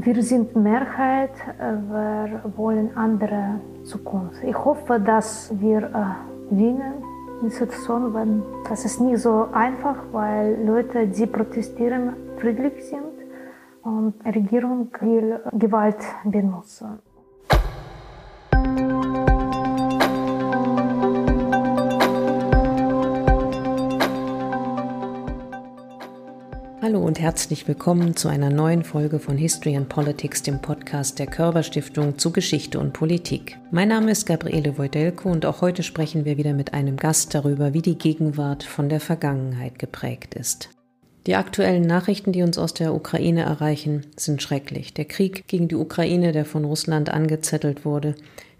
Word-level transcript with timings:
Wir 0.00 0.22
sind 0.22 0.54
Mehrheit, 0.54 1.32
wir 1.58 2.52
wollen 2.56 2.96
andere 2.96 3.58
Zukunft. 3.82 4.44
Ich 4.44 4.56
hoffe, 4.56 5.00
dass 5.00 5.52
wir 5.58 5.82
äh, 5.82 6.50
gewinnen 6.54 7.02
in 7.42 7.50
Situation, 7.50 8.14
wenn 8.14 8.44
das 8.68 8.84
ist 8.84 9.00
nicht 9.00 9.18
so 9.18 9.48
einfach, 9.52 9.96
weil 10.12 10.64
Leute, 10.64 11.08
die 11.08 11.26
protestieren, 11.26 12.14
friedlich 12.36 12.84
sind 12.84 13.10
und 13.82 14.14
die 14.24 14.30
Regierung 14.30 14.88
will 15.00 15.40
Gewalt 15.52 16.04
benutzen. 16.22 17.00
Hallo 26.88 27.04
und 27.04 27.20
herzlich 27.20 27.68
willkommen 27.68 28.16
zu 28.16 28.28
einer 28.28 28.48
neuen 28.48 28.82
Folge 28.82 29.18
von 29.18 29.36
History 29.36 29.76
and 29.76 29.90
Politics, 29.90 30.42
dem 30.42 30.62
Podcast 30.62 31.18
der 31.18 31.26
Körber 31.26 31.62
Stiftung 31.62 32.16
zu 32.16 32.32
Geschichte 32.32 32.78
und 32.78 32.94
Politik. 32.94 33.58
Mein 33.70 33.88
Name 33.88 34.10
ist 34.10 34.24
Gabriele 34.24 34.78
Wojdelko 34.78 35.30
und 35.30 35.44
auch 35.44 35.60
heute 35.60 35.82
sprechen 35.82 36.24
wir 36.24 36.38
wieder 36.38 36.54
mit 36.54 36.72
einem 36.72 36.96
Gast 36.96 37.34
darüber, 37.34 37.74
wie 37.74 37.82
die 37.82 37.98
Gegenwart 37.98 38.62
von 38.62 38.88
der 38.88 39.00
Vergangenheit 39.00 39.78
geprägt 39.78 40.34
ist. 40.34 40.70
Die 41.26 41.34
aktuellen 41.34 41.82
Nachrichten, 41.82 42.32
die 42.32 42.42
uns 42.42 42.56
aus 42.56 42.72
der 42.72 42.94
Ukraine 42.94 43.42
erreichen, 43.42 44.06
sind 44.16 44.40
schrecklich. 44.40 44.94
Der 44.94 45.04
Krieg 45.04 45.46
gegen 45.46 45.68
die 45.68 45.76
Ukraine, 45.76 46.32
der 46.32 46.46
von 46.46 46.64
Russland 46.64 47.10
angezettelt 47.10 47.84
wurde, 47.84 48.14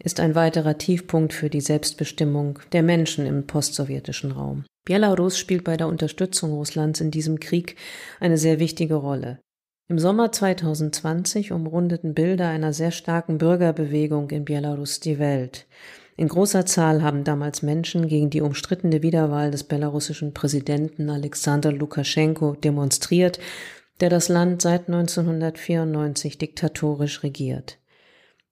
ist 0.08 0.20
ein 0.20 0.34
weiterer 0.34 0.78
Tiefpunkt 0.78 1.34
für 1.34 1.50
die 1.50 1.60
Selbstbestimmung 1.60 2.60
der 2.72 2.82
Menschen 2.82 3.26
im 3.26 3.46
postsowjetischen 3.46 4.32
Raum. 4.32 4.64
Belarus 4.86 5.38
spielt 5.38 5.64
bei 5.64 5.76
der 5.76 5.86
Unterstützung 5.86 6.54
Russlands 6.54 7.02
in 7.02 7.10
diesem 7.10 7.40
Krieg 7.40 7.76
eine 8.18 8.38
sehr 8.38 8.58
wichtige 8.58 8.94
Rolle. 8.94 9.38
Im 9.86 9.98
Sommer 9.98 10.32
2020 10.32 11.52
umrundeten 11.52 12.14
Bilder 12.14 12.48
einer 12.48 12.72
sehr 12.72 12.90
starken 12.90 13.36
Bürgerbewegung 13.36 14.30
in 14.30 14.46
Belarus 14.46 14.98
die 15.00 15.18
Welt. 15.18 15.66
In 16.16 16.28
großer 16.28 16.64
Zahl 16.64 17.02
haben 17.02 17.22
damals 17.22 17.60
Menschen 17.60 18.08
gegen 18.08 18.30
die 18.30 18.40
umstrittene 18.40 19.02
Wiederwahl 19.02 19.50
des 19.50 19.64
belarussischen 19.64 20.32
Präsidenten 20.32 21.10
Alexander 21.10 21.70
Lukaschenko 21.70 22.54
demonstriert, 22.54 23.38
der 24.00 24.08
das 24.08 24.30
Land 24.30 24.62
seit 24.62 24.88
1994 24.88 26.38
diktatorisch 26.38 27.22
regiert. 27.22 27.76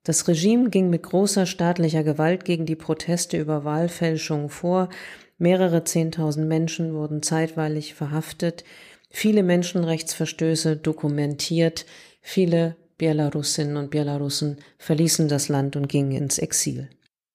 Das 0.07 0.27
Regime 0.29 0.71
ging 0.71 0.89
mit 0.89 1.03
großer 1.03 1.47
staatlicher 1.47 2.05
Gewalt 2.05 2.45
gegen 2.45 2.65
die 2.65 2.77
Proteste 2.77 3.37
über 3.39 3.65
Wahlfälschungen 3.65 4.49
vor, 4.49 4.89
Mehrere 5.39 5.85
Zehntausend 5.85 6.49
Menschen 6.49 6.95
wurden 6.95 7.23
zeitweilig 7.23 7.95
verhaftet, 7.95 8.65
viele 9.11 9.43
Menschenrechtsverstöße 9.43 10.77
dokumentiert, 10.77 11.85
viele 12.23 12.77
Belarusinnen 12.97 13.77
und 13.77 13.91
Belarussen 13.91 14.57
verließen 14.79 15.29
das 15.29 15.49
Land 15.49 15.77
und 15.77 15.89
gingen 15.89 16.13
ins 16.13 16.39
Exil. 16.39 16.89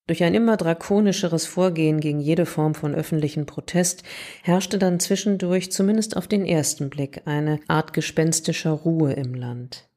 Durch 0.07 0.23
ein 0.23 0.33
immer 0.33 0.57
drakonischeres 0.57 1.45
Vorgehen 1.45 1.99
gegen 1.99 2.19
jede 2.19 2.47
Form 2.47 2.73
von 2.73 2.95
öffentlichen 2.95 3.45
Protest 3.45 4.01
herrschte 4.41 4.79
dann 4.79 4.99
zwischendurch, 4.99 5.71
zumindest 5.71 6.17
auf 6.17 6.27
den 6.27 6.45
ersten 6.45 6.89
Blick, 6.89 7.21
eine 7.25 7.59
Art 7.67 7.93
gespenstischer 7.93 8.71
Ruhe 8.71 9.13
im 9.13 9.35
Land. 9.35 9.90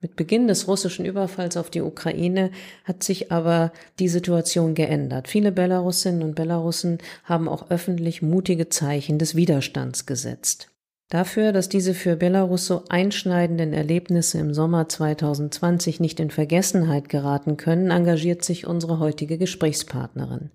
Mit 0.00 0.14
Beginn 0.14 0.46
des 0.46 0.68
russischen 0.68 1.04
Überfalls 1.04 1.56
auf 1.56 1.70
die 1.70 1.82
Ukraine 1.82 2.52
hat 2.84 3.02
sich 3.02 3.32
aber 3.32 3.72
die 3.98 4.08
Situation 4.08 4.74
geändert. 4.74 5.26
Viele 5.26 5.50
Belarusinnen 5.50 6.22
und 6.22 6.36
Belarussen 6.36 6.98
haben 7.24 7.48
auch 7.48 7.70
öffentlich 7.70 8.22
mutige 8.22 8.68
Zeichen 8.68 9.18
des 9.18 9.34
Widerstands 9.34 10.06
gesetzt. 10.06 10.68
Dafür, 11.08 11.52
dass 11.52 11.68
diese 11.68 11.94
für 11.94 12.16
Belarus 12.16 12.66
so 12.66 12.84
einschneidenden 12.90 13.72
Erlebnisse 13.72 14.38
im 14.38 14.54
Sommer 14.54 14.88
2020 14.88 16.00
nicht 16.00 16.20
in 16.20 16.30
Vergessenheit 16.30 17.08
geraten 17.08 17.56
können, 17.56 17.90
engagiert 17.90 18.44
sich 18.44 18.66
unsere 18.66 19.00
heutige 19.00 19.38
Gesprächspartnerin. 19.38 20.50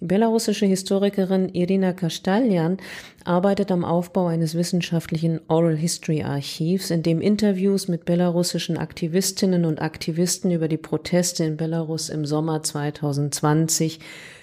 Die 0.00 0.06
belarussische 0.06 0.66
Historikerin 0.66 1.48
Irina 1.48 1.92
Kastaljan 1.92 2.76
arbeitet 3.24 3.72
am 3.72 3.84
Aufbau 3.84 4.26
eines 4.28 4.54
wissenschaftlichen 4.54 5.40
Oral 5.48 5.76
History 5.76 6.22
Archivs, 6.22 6.90
in 6.90 7.02
dem 7.02 7.20
Interviews 7.20 7.88
mit 7.88 8.04
belarussischen 8.04 8.78
Aktivistinnen 8.78 9.64
und 9.64 9.82
Aktivisten 9.82 10.52
über 10.52 10.68
die 10.68 10.76
Proteste 10.76 11.42
in 11.44 11.56
Belarus 11.56 12.10
im 12.10 12.24
Sommer 12.26 12.62
2020 12.62 13.98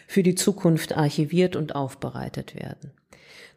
für 0.08 0.24
die 0.24 0.36
Zukunft 0.36 0.98
archiviert 0.98 1.56
und 1.56 1.74
aufbereitet 1.74 2.56
werden. 2.56 2.92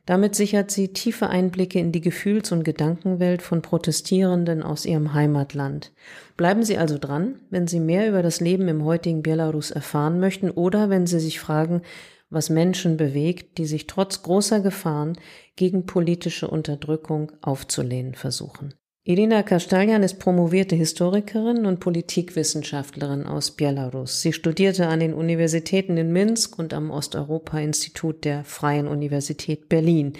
Damit 0.08 0.34
sichert 0.34 0.70
sie 0.70 0.94
tiefe 0.94 1.28
Einblicke 1.28 1.78
in 1.78 1.92
die 1.92 2.00
Gefühls- 2.00 2.50
und 2.50 2.64
Gedankenwelt 2.64 3.42
von 3.42 3.60
Protestierenden 3.60 4.62
aus 4.62 4.86
ihrem 4.86 5.12
Heimatland. 5.12 5.92
Bleiben 6.38 6.62
Sie 6.62 6.78
also 6.78 6.96
dran, 6.96 7.42
wenn 7.50 7.66
Sie 7.66 7.78
mehr 7.78 8.08
über 8.08 8.22
das 8.22 8.40
Leben 8.40 8.68
im 8.68 8.86
heutigen 8.86 9.22
Belarus 9.22 9.70
erfahren 9.70 10.18
möchten 10.18 10.50
oder 10.50 10.88
wenn 10.88 11.06
Sie 11.06 11.20
sich 11.20 11.38
fragen, 11.38 11.82
was 12.30 12.48
Menschen 12.48 12.96
bewegt, 12.96 13.58
die 13.58 13.66
sich 13.66 13.86
trotz 13.86 14.22
großer 14.22 14.60
Gefahren 14.60 15.18
gegen 15.56 15.84
politische 15.84 16.48
Unterdrückung 16.48 17.30
aufzulehnen 17.42 18.14
versuchen. 18.14 18.72
Irina 19.08 19.42
Kastaljan 19.42 20.02
ist 20.02 20.18
promovierte 20.18 20.76
Historikerin 20.76 21.64
und 21.64 21.80
Politikwissenschaftlerin 21.80 23.24
aus 23.24 23.52
Belarus. 23.52 24.20
Sie 24.20 24.34
studierte 24.34 24.86
an 24.86 25.00
den 25.00 25.14
Universitäten 25.14 25.96
in 25.96 26.12
Minsk 26.12 26.58
und 26.58 26.74
am 26.74 26.90
Osteuropa-Institut 26.90 28.26
der 28.26 28.44
Freien 28.44 28.86
Universität 28.86 29.70
Berlin. 29.70 30.12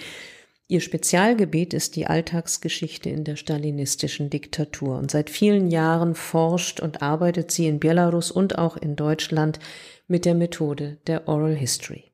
Ihr 0.68 0.80
Spezialgebiet 0.80 1.74
ist 1.74 1.96
die 1.96 2.06
Alltagsgeschichte 2.06 3.10
in 3.10 3.24
der 3.24 3.36
stalinistischen 3.36 4.30
Diktatur 4.30 4.96
und 4.96 5.10
seit 5.10 5.28
vielen 5.28 5.70
Jahren 5.70 6.14
forscht 6.14 6.80
und 6.80 7.02
arbeitet 7.02 7.50
sie 7.50 7.66
in 7.66 7.80
Belarus 7.80 8.30
und 8.30 8.56
auch 8.56 8.78
in 8.78 8.96
Deutschland 8.96 9.60
mit 10.06 10.24
der 10.24 10.34
Methode 10.34 10.96
der 11.06 11.28
Oral 11.28 11.54
History. 11.54 12.07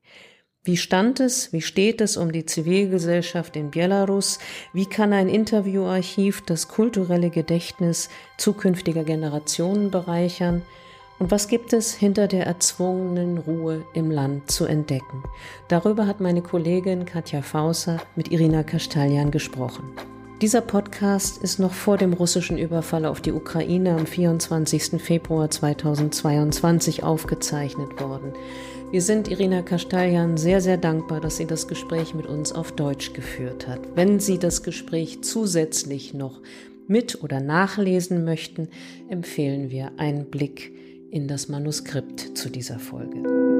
Wie 0.65 0.77
stand 0.77 1.19
es, 1.19 1.53
wie 1.53 1.61
steht 1.61 2.01
es 2.01 2.17
um 2.17 2.31
die 2.31 2.43
Zivilgesellschaft 2.43 3.55
in 3.55 3.69
Belarus? 3.69 4.39
Wie 4.73 4.87
kann 4.87 5.13
ein 5.13 5.29
Interviewarchiv 5.29 6.41
das 6.41 6.67
kulturelle 6.67 7.29
Gedächtnis 7.29 8.09
zukünftiger 8.39 9.03
Generationen 9.03 9.91
bereichern? 9.91 10.63
Und 11.19 11.29
was 11.29 11.49
gibt 11.49 11.71
es 11.71 11.93
hinter 11.93 12.27
der 12.27 12.47
erzwungenen 12.47 13.37
Ruhe 13.37 13.85
im 13.93 14.09
Land 14.09 14.49
zu 14.49 14.65
entdecken? 14.65 15.23
Darüber 15.67 16.07
hat 16.07 16.19
meine 16.19 16.41
Kollegin 16.41 17.05
Katja 17.05 17.43
Fauser 17.43 18.01
mit 18.15 18.31
Irina 18.31 18.63
Kastaljan 18.63 19.29
gesprochen. 19.29 19.83
Dieser 20.41 20.61
Podcast 20.61 21.37
ist 21.37 21.59
noch 21.59 21.73
vor 21.73 21.97
dem 21.97 22.11
russischen 22.11 22.57
Überfall 22.57 23.05
auf 23.05 23.21
die 23.21 23.31
Ukraine 23.31 23.95
am 23.95 24.07
24. 24.07 24.99
Februar 24.99 25.49
2022 25.49 27.03
aufgezeichnet 27.03 28.01
worden. 28.01 28.33
Wir 28.91 29.01
sind 29.01 29.29
Irina 29.29 29.61
Kastaljan 29.61 30.37
sehr, 30.37 30.61
sehr 30.61 30.77
dankbar, 30.77 31.19
dass 31.19 31.37
sie 31.37 31.45
das 31.45 31.67
Gespräch 31.67 32.13
mit 32.13 32.27
uns 32.27 32.51
auf 32.51 32.71
Deutsch 32.71 33.13
geführt 33.13 33.67
hat. 33.67 33.79
Wenn 33.95 34.19
Sie 34.19 34.37
das 34.39 34.63
Gespräch 34.63 35.21
zusätzlich 35.21 36.13
noch 36.13 36.41
mit 36.87 37.23
oder 37.23 37.39
nachlesen 37.39 38.23
möchten, 38.23 38.69
empfehlen 39.09 39.71
wir 39.71 39.91
einen 39.97 40.25
Blick 40.25 40.71
in 41.11 41.27
das 41.27 41.49
Manuskript 41.49 42.37
zu 42.37 42.49
dieser 42.49 42.79
Folge. 42.79 43.54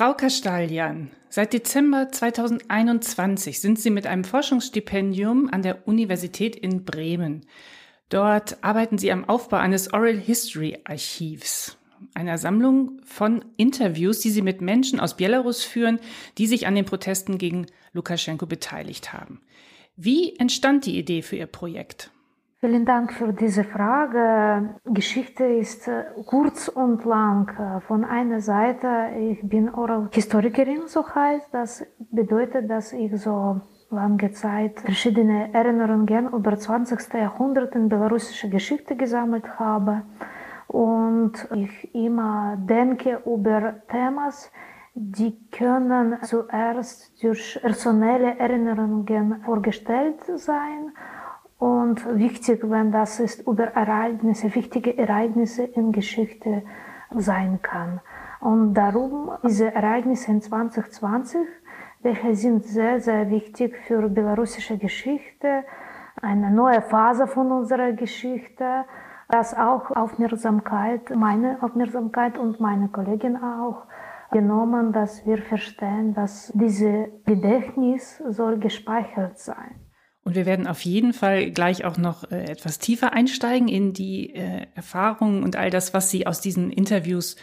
Frau 0.00 0.14
Kastaljan, 0.14 1.10
seit 1.28 1.52
Dezember 1.52 2.10
2021 2.10 3.60
sind 3.60 3.78
Sie 3.78 3.90
mit 3.90 4.06
einem 4.06 4.24
Forschungsstipendium 4.24 5.50
an 5.52 5.60
der 5.60 5.86
Universität 5.86 6.56
in 6.56 6.86
Bremen. 6.86 7.44
Dort 8.08 8.64
arbeiten 8.64 8.96
Sie 8.96 9.12
am 9.12 9.28
Aufbau 9.28 9.58
eines 9.58 9.92
Oral 9.92 10.16
History 10.16 10.78
Archivs, 10.84 11.76
einer 12.14 12.38
Sammlung 12.38 13.02
von 13.04 13.44
Interviews, 13.58 14.20
die 14.20 14.30
Sie 14.30 14.40
mit 14.40 14.62
Menschen 14.62 15.00
aus 15.00 15.18
Belarus 15.18 15.64
führen, 15.64 16.00
die 16.38 16.46
sich 16.46 16.66
an 16.66 16.76
den 16.76 16.86
Protesten 16.86 17.36
gegen 17.36 17.66
Lukaschenko 17.92 18.46
beteiligt 18.46 19.12
haben. 19.12 19.42
Wie 19.96 20.34
entstand 20.36 20.86
die 20.86 20.98
Idee 20.98 21.20
für 21.20 21.36
Ihr 21.36 21.46
Projekt? 21.46 22.10
Vielen 22.62 22.84
Dank 22.84 23.14
für 23.14 23.32
diese 23.32 23.64
Frage. 23.64 24.74
Geschichte 24.84 25.44
ist 25.44 25.88
äh, 25.88 26.04
kurz 26.26 26.68
und 26.68 27.06
lang. 27.06 27.48
Äh, 27.58 27.80
von 27.80 28.04
einer 28.04 28.42
Seite, 28.42 29.12
ich 29.18 29.40
bin 29.48 29.72
Oral-Historikerin, 29.72 30.82
so 30.86 31.02
heißt 31.08 31.48
das, 31.52 31.86
bedeutet, 32.10 32.68
dass 32.68 32.92
ich 32.92 33.18
so 33.18 33.62
lange 33.88 34.30
Zeit 34.32 34.78
verschiedene 34.80 35.54
Erinnerungen 35.54 36.26
über 36.34 36.54
20. 36.54 37.14
Jahrhundert 37.14 37.74
in 37.76 37.88
belarussische 37.88 38.50
Geschichte 38.50 38.94
gesammelt 38.94 39.58
habe 39.58 40.02
und 40.66 41.32
ich 41.54 41.94
immer 41.94 42.58
denke 42.58 43.22
über 43.24 43.76
Themen, 43.90 44.30
die 44.94 45.48
können 45.50 46.18
zuerst 46.24 47.22
durch 47.22 47.58
personelle 47.62 48.38
Erinnerungen 48.38 49.40
vorgestellt 49.46 50.20
sein 50.36 50.92
und 51.60 52.18
wichtig, 52.18 52.62
wenn 52.64 52.90
das 52.90 53.20
ist 53.20 53.46
über 53.46 53.64
Ereignisse, 53.64 54.52
wichtige 54.54 54.96
Ereignisse 54.96 55.62
in 55.62 55.92
Geschichte 55.92 56.62
sein 57.14 57.60
kann. 57.60 58.00
Und 58.40 58.72
darum 58.72 59.32
diese 59.44 59.72
Ereignisse 59.74 60.30
in 60.30 60.40
2020, 60.40 61.38
welche 62.02 62.34
sind 62.34 62.64
sehr, 62.64 62.98
sehr 63.00 63.28
wichtig 63.28 63.76
für 63.86 64.08
belarussische 64.08 64.78
Geschichte, 64.78 65.64
eine 66.22 66.50
neue 66.50 66.80
Phase 66.80 67.26
von 67.26 67.52
unserer 67.52 67.92
Geschichte, 67.92 68.86
das 69.28 69.54
auch 69.54 69.90
Aufmerksamkeit, 69.90 71.10
meine 71.14 71.58
Aufmerksamkeit 71.62 72.38
und 72.38 72.58
meine 72.58 72.88
Kollegin 72.88 73.36
auch 73.36 73.82
genommen, 74.30 74.92
dass 74.92 75.26
wir 75.26 75.38
verstehen, 75.38 76.14
dass 76.14 76.50
diese 76.54 77.10
Gedächtnis 77.26 78.16
soll 78.28 78.58
gespeichert 78.58 79.38
sein. 79.38 79.79
Und 80.22 80.34
wir 80.34 80.46
werden 80.46 80.66
auf 80.66 80.82
jeden 80.82 81.12
Fall 81.12 81.50
gleich 81.50 81.84
auch 81.84 81.96
noch 81.96 82.30
äh, 82.30 82.44
etwas 82.44 82.78
tiefer 82.78 83.12
einsteigen 83.12 83.68
in 83.68 83.92
die 83.92 84.34
äh, 84.34 84.66
Erfahrungen 84.74 85.42
und 85.42 85.56
all 85.56 85.70
das, 85.70 85.94
was 85.94 86.10
Sie 86.10 86.26
aus 86.26 86.40
diesen 86.40 86.70
Interviews 86.70 87.36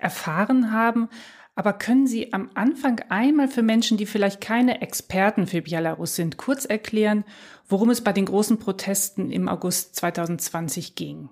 erfahren 0.00 0.72
haben. 0.72 1.08
Aber 1.54 1.72
können 1.72 2.08
Sie 2.08 2.32
am 2.32 2.50
Anfang 2.54 3.00
einmal 3.08 3.46
für 3.46 3.62
Menschen, 3.62 3.96
die 3.96 4.06
vielleicht 4.06 4.40
keine 4.40 4.82
Experten 4.82 5.46
für 5.46 5.62
Belarus 5.62 6.16
sind, 6.16 6.36
kurz 6.36 6.64
erklären, 6.64 7.24
worum 7.68 7.90
es 7.90 8.02
bei 8.02 8.12
den 8.12 8.24
großen 8.24 8.58
Protesten 8.58 9.30
im 9.30 9.48
August 9.48 9.94
2020 9.94 10.96
ging? 10.96 11.28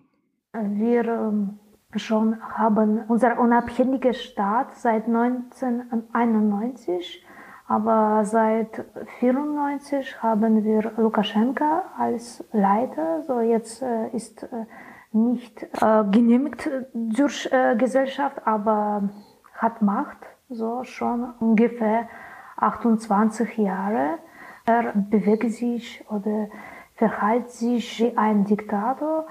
Wir 0.53 1.05
ähm, 1.05 1.59
schon 1.97 2.41
haben 2.41 3.03
unser 3.09 3.41
unabhängiger 3.41 4.15
Staat 4.15 4.77
seit 4.77 5.07
1991 5.07 7.25
aber 7.73 8.27
seit 8.27 8.85
94 9.21 10.23
haben 10.23 10.63
wir 10.63 10.93
Lukaschenka 10.99 11.85
als 11.97 12.45
Leiter. 12.53 13.23
So 13.23 13.41
jetzt 13.41 13.81
äh, 13.81 14.09
ist 14.09 14.43
äh, 14.43 14.67
nicht 15.13 15.63
äh, 15.81 16.05
genehmigt 16.11 16.69
durch 16.93 17.49
äh, 17.51 17.75
Gesellschaft, 17.77 18.47
aber 18.47 19.09
hat 19.55 19.81
Macht. 19.81 20.19
So 20.51 20.85
schon 20.85 21.33
ungefähr 21.41 22.11
28 22.59 23.57
Jahre. 23.57 24.19
Er 24.67 24.93
bewegt 24.95 25.51
sich 25.51 26.05
oder 26.11 26.49
verhält 26.97 27.49
sich 27.49 28.01
wie 28.01 28.19
ein 28.19 28.45
Diktator 28.45 29.25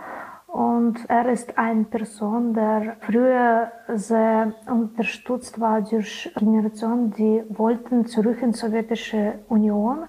und 0.52 1.10
er 1.10 1.32
ist 1.32 1.58
eine 1.58 1.86
Person, 1.86 2.54
der 2.54 2.98
früher 3.00 3.72
sehr 3.88 4.54
unterstützt 4.68 5.62
war 5.62 5.82
durch 5.82 6.30
Generationen, 6.38 7.12
die 7.12 7.42
wollten 7.48 8.06
zurück 8.06 8.42
in 8.42 8.52
die 8.52 8.58
Sowjetische 8.58 9.40
Union. 9.48 10.04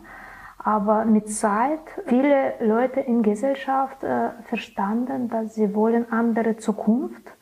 Aber 0.58 1.04
mit 1.04 1.28
Zeit 1.28 1.80
viele 2.06 2.54
Leute 2.60 3.00
in 3.00 3.22
Gesellschaft 3.22 4.02
äh, 4.02 4.30
verstanden, 4.44 5.28
dass 5.28 5.54
sie 5.54 5.74
wollen 5.76 6.10
andere 6.10 6.56
Zukunft 6.56 7.32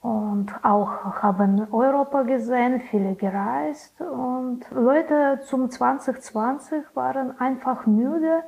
und 0.00 0.52
auch 0.62 1.22
haben 1.22 1.68
Europa 1.72 2.22
gesehen, 2.22 2.80
viele 2.90 3.14
gereist 3.14 4.00
und 4.00 4.64
Leute 4.70 5.40
zum 5.44 5.70
2020 5.70 6.84
waren 6.94 7.38
einfach 7.40 7.86
müde 7.86 8.42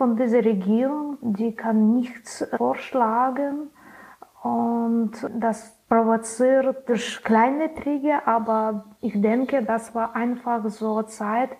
von 0.00 0.16
dieser 0.16 0.42
Regierung, 0.42 1.18
die 1.20 1.54
kann 1.54 1.92
nichts 1.92 2.42
vorschlagen 2.56 3.68
und 4.42 5.12
das 5.38 5.78
provoziert 5.90 6.88
durch 6.88 7.22
kleine 7.22 7.68
Kriege, 7.68 8.26
aber 8.26 8.86
ich 9.02 9.20
denke, 9.20 9.62
das 9.62 9.94
war 9.94 10.16
einfach 10.16 10.66
so 10.70 11.02
Zeit, 11.02 11.50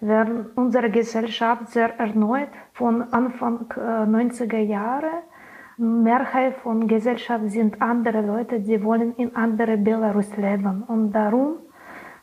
während 0.00 0.56
unsere 0.56 0.88
Gesellschaft 0.88 1.66
sehr 1.66 1.98
erneut 1.98 2.50
von 2.74 3.12
Anfang 3.12 3.66
90er 3.66 4.54
äh, 4.54 4.66
Jahre 4.66 5.10
Mehrheit 5.80 6.58
von 6.58 6.86
Gesellschaft 6.86 7.48
sind 7.48 7.82
andere 7.82 8.20
Leute, 8.20 8.60
die 8.60 8.84
wollen 8.84 9.16
in 9.16 9.34
andere 9.34 9.78
Belarus 9.78 10.36
leben. 10.36 10.84
Und 10.86 11.10
darum 11.10 11.56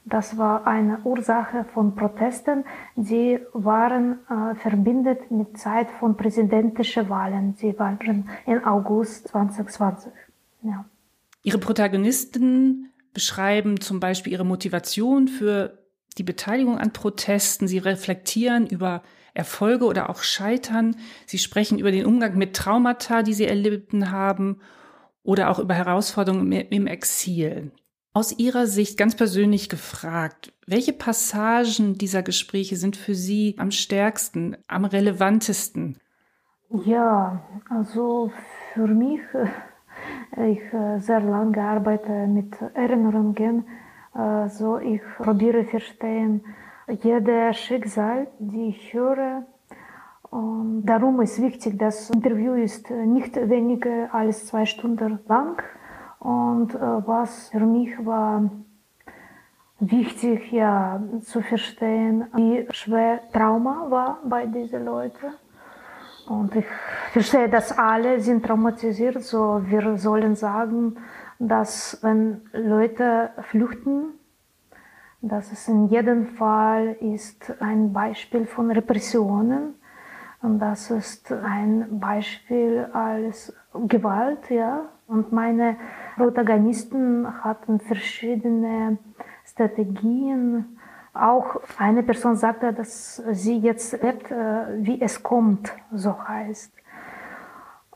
das 0.09 0.37
war 0.37 0.65
eine 0.65 0.99
Ursache 1.03 1.65
von 1.73 1.95
Protesten, 1.95 2.63
die 2.95 3.39
waren 3.53 4.19
äh, 4.29 4.55
verbindet 4.55 5.29
mit 5.31 5.57
Zeit 5.57 5.89
von 5.99 6.15
präsidentischen 6.15 7.09
Wahlen. 7.09 7.55
Sie 7.57 7.77
waren 7.77 8.25
im 8.45 8.63
August 8.65 9.27
2020. 9.29 10.11
Ja. 10.63 10.85
Ihre 11.43 11.57
Protagonisten 11.57 12.91
beschreiben 13.13 13.81
zum 13.81 13.99
Beispiel 13.99 14.33
ihre 14.33 14.45
Motivation 14.45 15.27
für 15.27 15.77
die 16.17 16.23
Beteiligung 16.23 16.77
an 16.77 16.93
Protesten. 16.93 17.67
Sie 17.67 17.77
reflektieren 17.77 18.67
über 18.67 19.03
Erfolge 19.33 19.85
oder 19.85 20.09
auch 20.09 20.23
Scheitern. 20.23 20.95
Sie 21.25 21.37
sprechen 21.37 21.79
über 21.79 21.91
den 21.91 22.05
Umgang 22.05 22.37
mit 22.37 22.55
Traumata, 22.55 23.23
die 23.23 23.33
sie 23.33 23.45
erlitten 23.45 24.11
haben 24.11 24.59
oder 25.23 25.49
auch 25.49 25.59
über 25.59 25.73
Herausforderungen 25.73 26.51
im 26.51 26.87
Exil. 26.87 27.71
Aus 28.17 28.35
Ihrer 28.39 28.65
Sicht 28.65 28.97
ganz 28.97 29.13
persönlich 29.13 29.69
gefragt, 29.69 30.51
welche 30.65 30.91
Passagen 30.91 31.99
dieser 31.99 32.23
Gespräche 32.23 32.75
sind 32.75 32.97
für 32.97 33.13
Sie 33.13 33.53
am 33.59 33.69
stärksten, 33.69 34.57
am 34.67 34.85
relevantesten? 34.85 35.99
Ja, 36.83 37.43
also 37.69 38.31
für 38.73 38.87
mich, 38.87 39.21
äh, 40.35 40.51
ich 40.51 40.73
äh, 40.73 40.97
sehr 40.97 41.19
lange 41.19 41.61
arbeite 41.61 42.25
mit 42.25 42.59
Erinnerungen, 42.73 43.65
also 44.13 44.79
ich 44.79 45.01
probiere 45.19 45.63
verstehen 45.65 46.43
jede 47.03 47.53
Schicksal, 47.53 48.29
die 48.39 48.69
ich 48.69 48.93
höre. 48.95 49.45
Und 50.31 50.87
darum 50.87 51.21
ist 51.21 51.39
wichtig, 51.39 51.77
das 51.77 52.09
Interview 52.09 52.53
ist 52.55 52.89
nicht 52.89 53.35
weniger 53.35 54.11
als 54.11 54.47
zwei 54.47 54.65
Stunden 54.65 55.19
lang 55.27 55.61
und 56.19 56.73
äh, 56.75 56.79
was 56.79 57.49
für 57.49 57.59
mich 57.59 58.05
war 58.05 58.49
wichtig, 59.79 60.51
ja, 60.51 61.01
zu 61.21 61.41
verstehen, 61.41 62.25
wie 62.33 62.67
schwer 62.71 63.21
Trauma 63.31 63.85
war 63.89 64.19
bei 64.23 64.45
diesen 64.45 64.85
Leuten. 64.85 65.33
Und 66.27 66.55
ich 66.55 66.65
verstehe, 67.13 67.47
dass 67.47 67.77
alle 67.77 68.19
sind 68.19 68.45
traumatisiert. 68.45 69.23
So, 69.23 69.61
wir 69.65 69.97
sollen 69.97 70.35
sagen, 70.35 70.97
dass 71.39 71.99
wenn 72.01 72.41
Leute 72.51 73.29
flüchten, 73.43 74.13
dass 75.21 75.51
es 75.51 75.67
in 75.67 75.87
jedem 75.87 76.25
Fall 76.25 76.97
ist 76.99 77.53
ein 77.59 77.93
Beispiel 77.93 78.45
von 78.45 78.71
Repressionen 78.71 79.75
und 80.41 80.59
das 80.59 80.91
ist 80.91 81.31
ein 81.31 81.99
Beispiel 81.99 82.87
als 82.93 83.55
Gewalt, 83.73 84.49
ja. 84.49 84.89
Und 85.07 85.31
meine 85.31 85.77
Protagonisten 86.17 87.25
hatten 87.41 87.79
verschiedene 87.79 88.97
Strategien. 89.45 90.77
Auch 91.13 91.61
eine 91.77 92.03
Person 92.03 92.35
sagte, 92.35 92.73
dass 92.73 93.23
sie 93.31 93.57
jetzt 93.57 94.01
lebt, 94.03 94.29
äh, 94.29 94.83
wie 94.83 95.01
es 95.01 95.23
kommt, 95.23 95.73
so 95.93 96.15
heißt. 96.27 96.73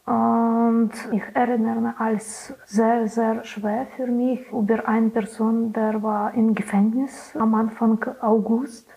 Und 0.05 0.91
ich 1.11 1.23
erinnere 1.33 1.81
mich 1.81 1.99
als 1.99 2.55
sehr, 2.65 3.07
sehr 3.07 3.43
schwer 3.43 3.87
für 3.95 4.07
mich 4.07 4.49
über 4.51 4.87
eine 4.87 5.09
Person, 5.09 5.73
der 5.73 6.01
war 6.01 6.33
im 6.33 6.55
Gefängnis 6.55 7.35
am 7.37 7.53
Anfang 7.53 8.03
August, 8.21 8.89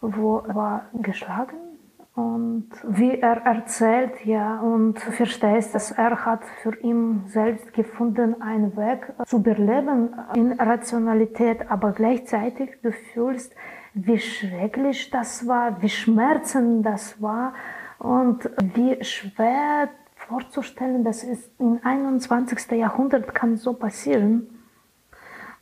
wo 0.00 0.38
er 0.38 0.54
war 0.54 0.84
geschlagen 0.92 1.73
und 2.14 2.68
wie 2.84 3.18
er 3.18 3.38
erzählt, 3.38 4.24
ja, 4.24 4.60
und 4.60 5.00
verstehst, 5.00 5.74
dass 5.74 5.90
er 5.90 6.24
hat 6.24 6.44
für 6.62 6.76
ihn 6.80 7.24
selbst 7.26 7.72
gefunden 7.72 8.40
einen 8.40 8.76
Weg 8.76 9.12
zu 9.26 9.38
überleben 9.38 10.14
in 10.34 10.52
Rationalität, 10.52 11.68
aber 11.68 11.90
gleichzeitig 11.90 12.70
du 12.82 12.92
fühlst, 12.92 13.52
wie 13.94 14.18
schrecklich 14.18 15.10
das 15.10 15.48
war, 15.48 15.82
wie 15.82 15.88
schmerzend 15.88 16.86
das 16.86 17.20
war 17.20 17.52
und 17.98 18.48
wie 18.62 19.02
schwer 19.02 19.88
vorzustellen, 20.14 21.02
dass 21.02 21.24
es 21.24 21.50
im 21.58 21.80
21. 21.82 22.70
Jahrhundert 22.78 23.34
kann 23.34 23.56
so 23.56 23.72
passieren. 23.72 24.48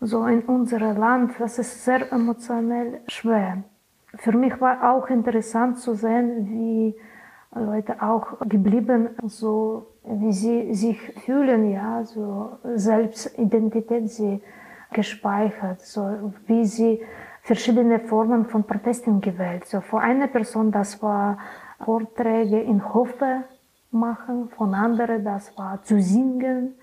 So 0.01 0.27
in 0.27 0.43
unserem 0.43 0.99
Land, 0.99 1.33
das 1.39 1.59
ist 1.59 1.85
sehr 1.85 2.13
emotionell 2.13 3.01
schwer 3.09 3.65
für 4.17 4.33
mich 4.33 4.61
war 4.61 4.93
auch 4.93 5.09
interessant 5.09 5.79
zu 5.79 5.95
sehen, 5.95 6.49
wie 6.51 6.95
Leute 7.55 8.03
auch 8.03 8.39
geblieben, 8.41 9.11
so 9.27 9.87
wie 10.05 10.33
sie 10.33 10.75
sich 10.75 10.99
fühlen, 11.25 11.71
ja, 11.71 12.05
so 12.05 12.59
Selbstidentität 12.75 14.11
sie 14.11 14.43
gespeichert, 14.93 15.81
so 15.81 16.33
wie 16.47 16.65
sie 16.65 17.03
verschiedene 17.43 17.99
Formen 18.01 18.47
von 18.47 18.65
Protesten 18.65 19.21
gewählt. 19.21 19.67
So 19.67 19.81
für 19.81 20.01
eine 20.01 20.29
Person, 20.29 20.71
das 20.71 21.03
war 21.03 21.39
Vorträge 21.85 22.61
in 22.61 22.95
Hofe 22.95 23.45
machen, 23.91 24.49
von 24.51 24.75
anderen, 24.75 25.25
das 25.25 25.57
war 25.59 25.83
zu 25.83 26.01
singen, 26.01 26.75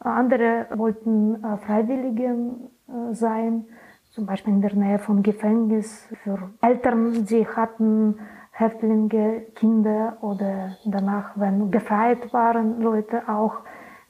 andere 0.00 0.66
wollten 0.74 1.42
äh, 1.42 1.56
Freiwilligen 1.58 2.70
äh, 2.88 3.14
sein 3.14 3.64
zum 4.12 4.26
Beispiel 4.26 4.52
in 4.52 4.60
der 4.60 4.74
Nähe 4.74 4.98
von 4.98 5.22
Gefängnis 5.22 6.06
für 6.22 6.50
Eltern, 6.60 7.24
die 7.24 7.46
hatten 7.46 8.18
Häftlinge, 8.50 9.46
Kinder 9.54 10.18
oder 10.20 10.76
danach, 10.84 11.32
wenn 11.36 11.70
befreit 11.70 12.32
waren, 12.32 12.82
Leute 12.82 13.26
auch, 13.26 13.60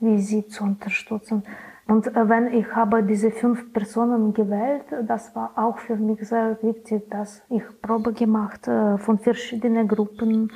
wie 0.00 0.18
sie 0.18 0.48
zu 0.48 0.64
unterstützen. 0.64 1.44
Und 1.86 2.08
äh, 2.08 2.28
wenn 2.28 2.52
ich 2.52 2.74
habe 2.74 3.04
diese 3.04 3.30
fünf 3.30 3.72
Personen 3.72 4.34
gewählt, 4.34 4.86
das 5.06 5.36
war 5.36 5.52
auch 5.54 5.78
für 5.78 5.94
mich 5.94 6.26
sehr 6.28 6.58
wichtig, 6.62 7.08
dass 7.08 7.42
ich 7.48 7.62
Probe 7.80 8.12
gemacht 8.12 8.66
äh, 8.66 8.98
von 8.98 9.18
verschiedenen 9.18 9.86
Gruppen, 9.86 10.50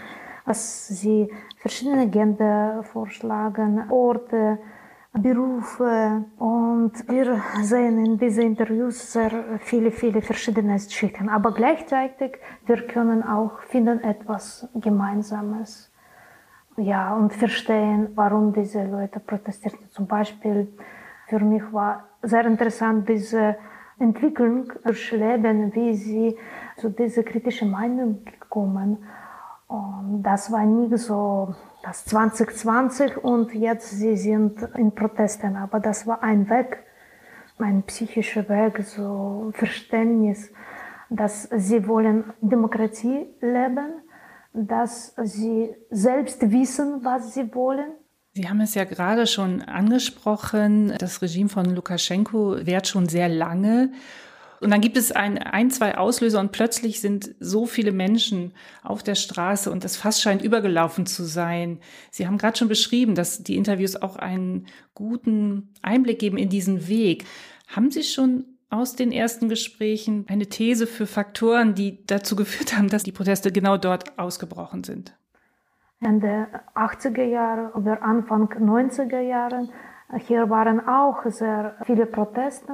was 0.45 0.89
sie 0.89 1.31
verschiedene 1.59 2.09
Gender 2.09 2.83
vorschlagen, 2.83 3.91
Orte, 3.91 4.59
Berufe 5.19 6.25
und 6.39 6.93
wir 7.09 7.43
sehen 7.63 8.05
in 8.05 8.19
diesen 8.19 8.45
Interviews 8.45 9.13
sehr 9.13 9.59
viele, 9.61 9.91
viele 9.91 10.21
verschiedene 10.21 10.79
Schichten. 10.79 11.29
Aber 11.29 11.53
gleichzeitig 11.53 12.39
wir 12.67 12.87
können 12.87 13.23
auch 13.23 13.61
finden 13.61 14.03
etwas 14.05 14.69
Gemeinsames. 14.75 15.91
Ja, 16.77 17.15
und 17.15 17.33
verstehen, 17.33 18.09
warum 18.15 18.53
diese 18.53 18.85
Leute 18.85 19.19
protestierten. 19.19 19.89
Zum 19.89 20.07
Beispiel 20.07 20.69
für 21.29 21.41
mich 21.41 21.63
war 21.73 22.05
sehr 22.23 22.45
interessant 22.45 23.09
diese 23.09 23.57
Entwicklung 23.99 24.71
durchleben, 24.85 25.75
wie 25.75 25.95
sie 25.95 26.37
zu 26.77 26.91
dieser 26.91 27.23
kritischen 27.23 27.71
Meinung 27.71 28.23
gekommen. 28.25 28.99
Und 29.67 30.23
das 30.23 30.53
war 30.53 30.65
nicht 30.65 30.97
so 30.99 31.55
das 31.83 32.05
2020 32.05 33.17
und 33.19 33.53
jetzt 33.55 33.91
sie 33.91 34.17
sind 34.17 34.63
in 34.77 34.95
Protesten, 34.95 35.57
aber 35.57 35.81
das 35.81 36.07
war 36.07 36.23
ein 36.23 36.49
Weg, 36.49 36.79
ein 37.59 37.83
psychischer 37.85 38.49
Weg, 38.49 38.85
so 38.85 39.51
Verständnis, 39.55 40.53
dass 41.11 41.49
sie 41.53 41.87
wollen 41.87 42.33
Demokratie 42.41 43.27
leben, 43.41 44.03
dass 44.53 45.15
sie 45.23 45.75
selbst 45.91 46.51
wissen, 46.51 47.05
was 47.05 47.35
sie 47.35 47.55
wollen 47.55 47.93
Sie 48.37 48.51
haben 48.51 48.61
es 48.61 48.75
ja 48.75 48.85
gerade 48.85 49.27
schon 49.27 49.63
angesprochen, 49.63 50.93
das 50.99 51.23
Regime 51.23 51.49
von 51.49 51.75
Lukaschenko 51.75 52.67
währt 52.67 52.87
schon 52.87 53.09
sehr 53.09 53.31
lange. 53.31 53.93
Und 54.61 54.71
dann 54.71 54.81
gibt 54.81 54.97
es 54.97 55.13
ein, 55.13 55.39
ein, 55.39 55.71
zwei 55.71 55.99
Auslöser 55.99 56.41
und 56.41 56.53
plötzlich 56.53 57.01
sind 57.01 57.35
so 57.41 57.67
viele 57.67 57.93
Menschen 57.93 58.53
auf 58.83 59.03
der 59.03 59.15
Straße 59.15 59.71
und 59.71 59.85
das 59.85 59.97
Fass 59.97 60.21
scheint 60.21 60.43
übergelaufen 60.43 61.07
zu 61.07 61.25
sein. 61.25 61.79
Sie 62.11 62.27
haben 62.27 62.39
gerade 62.39 62.57
schon 62.57 62.69
beschrieben, 62.69 63.15
dass 63.15 63.43
die 63.43 63.57
Interviews 63.57 63.97
auch 63.97 64.17
einen 64.17 64.67
guten 64.95 65.75
Einblick 65.83 66.19
geben 66.19 66.39
in 66.39 66.49
diesen 66.49 66.89
Weg. 66.89 67.25
Haben 67.69 67.91
Sie 67.91 68.03
schon 68.03 68.45
aus 68.71 68.97
den 68.97 69.13
ersten 69.13 69.49
Gesprächen 69.49 70.27
eine 70.29 70.47
These 70.47 70.87
für 70.87 71.07
Faktoren, 71.07 71.75
die 71.75 72.05
dazu 72.07 72.37
geführt 72.37 72.77
haben, 72.77 72.89
dass 72.89 73.03
die 73.03 73.13
Proteste 73.13 73.53
genau 73.53 73.77
dort 73.77 74.19
ausgebrochen 74.19 74.85
sind? 74.85 75.15
Ende 76.01 76.49
80er 76.75 77.25
Jahre 77.25 77.73
oder 77.75 78.03
Anfang 78.03 78.49
90er 78.49 79.21
Jahre. 79.21 79.69
Hier 80.27 80.51
waren 80.51 80.87
auch 80.87 81.25
sehr 81.27 81.77
viele 81.85 82.07
Proteste. 82.07 82.73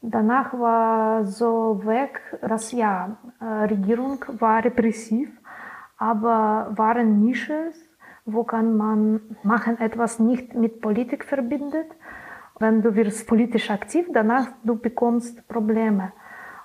Danach 0.00 0.52
war 0.54 1.24
so 1.24 1.80
weg, 1.84 2.20
dass 2.40 2.72
ja, 2.72 3.16
Regierung 3.40 4.24
war 4.38 4.64
repressiv, 4.64 5.28
aber 5.96 6.72
waren 6.76 7.20
Nisches, 7.24 7.74
wo 8.24 8.44
kann 8.44 8.76
man 8.76 9.20
machen 9.42 9.80
etwas 9.80 10.18
nicht 10.18 10.54
mit 10.54 10.80
Politik 10.80 11.24
verbindet. 11.24 11.86
Wenn 12.60 12.82
du 12.82 12.94
wirst 12.94 13.26
politisch 13.26 13.70
aktiv, 13.70 14.06
danach 14.12 14.48
du 14.62 14.76
bekommst 14.76 15.46
Probleme. 15.48 16.12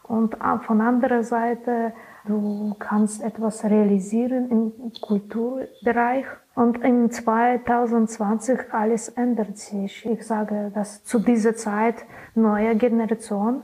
Und 0.03 0.35
von 0.65 0.81
anderer 0.81 1.23
Seite 1.23 1.93
Du 2.25 2.73
kannst 2.79 3.21
etwas 3.21 3.65
realisieren 3.65 4.49
im 4.49 4.93
Kulturbereich. 5.01 6.25
Und 6.55 6.83
in 6.83 7.09
2020 7.09 8.73
alles 8.73 9.09
ändert 9.09 9.57
sich. 9.57 10.05
Ich 10.05 10.25
sage, 10.25 10.71
dass 10.73 11.03
zu 11.03 11.19
dieser 11.19 11.55
Zeit 11.55 12.05
neue 12.35 12.75
Generation 12.75 13.63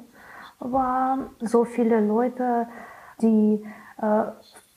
war, 0.59 1.29
so 1.39 1.65
viele 1.65 1.99
Leute, 2.01 2.67
die 3.21 3.63
äh, 4.01 4.23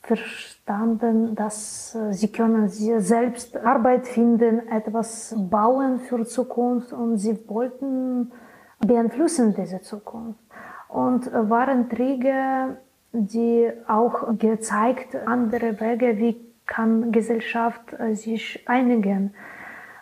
verstanden, 0.02 1.34
dass 1.34 1.94
äh, 1.94 2.12
sie 2.12 2.30
können 2.30 2.68
sie 2.68 3.00
selbst 3.00 3.56
Arbeit 3.56 4.06
finden, 4.06 4.68
etwas 4.68 5.34
bauen 5.38 6.00
für 6.00 6.24
Zukunft 6.24 6.92
und 6.92 7.18
sie 7.18 7.38
wollten 7.48 8.32
beeinflussen 8.80 9.54
diese 9.54 9.80
Zukunft. 9.80 10.40
Und 10.88 11.28
äh, 11.28 11.48
waren 11.48 11.88
Träger 11.88 12.76
die 13.12 13.70
auch 13.88 14.38
gezeigt 14.38 15.14
andere 15.26 15.78
Wege, 15.80 16.16
wie 16.16 16.51
kann 16.66 17.12
Gesellschaft 17.12 17.92
äh, 17.98 18.14
sich 18.14 18.62
einigen. 18.66 19.34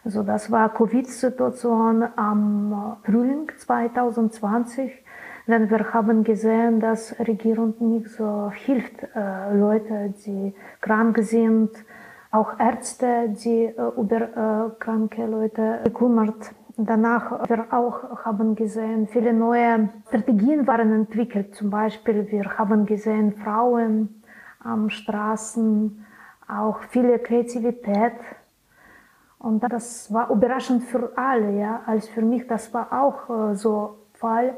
Also 0.05 0.23
das 0.23 0.51
war 0.51 0.73
Covid-Situation 0.73 2.05
am 2.17 2.97
Frühling 3.05 3.51
2020, 3.57 4.93
denn 5.47 5.69
wir 5.71 5.93
haben 5.93 6.25
gesehen, 6.25 6.81
dass 6.81 7.19
Regierung 7.19 7.75
nicht 7.81 8.09
so 8.09 8.51
hilft, 8.55 9.03
äh, 9.15 9.55
Leute, 9.55 10.15
die 10.25 10.55
krank 10.81 11.19
sind, 11.21 11.71
auch 12.31 12.59
Ärzte, 12.59 13.29
die 13.29 13.65
äh, 13.65 13.73
über 13.97 14.21
äh, 14.21 14.71
kranke 14.79 15.27
Leute 15.27 15.81
gekümmert 15.85 16.55
Danach 16.83 17.47
wir 17.47 17.67
auch 17.73 18.25
haben 18.25 18.55
gesehen, 18.55 19.07
viele 19.07 19.35
neue 19.35 19.91
Strategien 20.09 20.67
waren 20.67 20.91
entwickelt. 20.93 21.55
Zum 21.55 21.69
Beispiel 21.69 22.31
wir 22.31 22.57
haben 22.57 22.87
gesehen 22.87 23.35
Frauen 23.35 24.23
am 24.61 24.89
Straßen, 24.89 26.07
auch 26.59 26.81
viele 26.91 27.19
Kreativität. 27.19 28.15
Und 29.39 29.63
das 29.63 30.13
war 30.13 30.31
überraschend 30.31 30.85
für 30.85 31.13
alle, 31.17 31.59
ja. 31.59 31.83
Als 31.87 32.09
für 32.09 32.23
mich, 32.23 32.47
das 32.47 32.73
war 32.75 32.93
auch 32.93 33.51
äh, 33.53 33.55
so 33.55 33.97
Fall, 34.15 34.57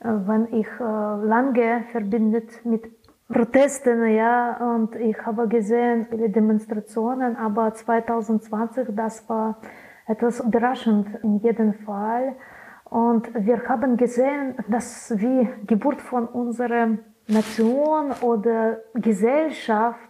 äh, 0.00 0.08
wenn 0.08 0.52
ich 0.52 0.68
äh, 0.80 0.82
lange 0.82 1.84
verbindet 1.92 2.64
mit 2.64 2.84
Protesten, 3.28 4.06
ja. 4.06 4.56
Und 4.74 4.96
ich 4.96 5.18
habe 5.26 5.48
gesehen 5.48 6.06
viele 6.08 6.30
Demonstrationen, 6.30 7.36
aber 7.36 7.74
2020, 7.74 8.88
das 8.92 9.28
war 9.28 9.58
etwas 10.06 10.40
überraschend 10.40 11.08
in 11.22 11.38
jedem 11.38 11.74
Fall. 11.74 12.36
Und 12.84 13.28
wir 13.34 13.68
haben 13.68 13.96
gesehen, 13.96 14.54
dass 14.68 15.12
wie 15.18 15.48
Geburt 15.66 16.00
von 16.00 16.26
unserer 16.26 16.98
Nation 17.26 18.12
oder 18.22 18.78
Gesellschaft, 18.94 20.05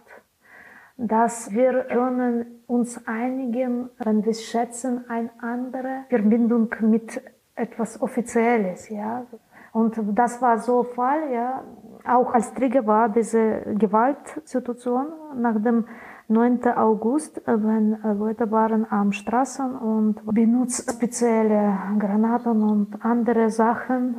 dass 0.97 1.51
wir 1.53 1.83
können 1.83 2.45
uns 2.67 3.05
einigen, 3.07 3.89
wenn 3.99 4.25
wir 4.25 4.33
schätzen 4.33 5.05
eine 5.09 5.29
andere 5.39 6.05
Verbindung 6.09 6.73
mit 6.81 7.21
etwas 7.55 8.01
Offizielles, 8.01 8.89
ja. 8.89 9.25
Und 9.73 9.99
das 10.15 10.41
war 10.41 10.57
so 10.57 10.83
Fall, 10.83 11.31
ja. 11.31 11.63
Auch 12.07 12.33
als 12.33 12.53
Trigger 12.53 12.87
war 12.87 13.09
diese 13.09 13.61
Gewaltsituation 13.77 15.07
nach 15.35 15.61
dem 15.61 15.85
9. 16.29 16.65
August, 16.75 17.41
wenn 17.45 17.97
Leute 18.17 18.49
waren 18.51 18.85
am 18.89 19.11
Straßen 19.11 19.75
und 19.75 20.25
benutzen 20.25 20.91
spezielle 20.91 21.77
Granaten 21.99 22.63
und 22.63 23.05
andere 23.05 23.49
Sachen. 23.49 24.15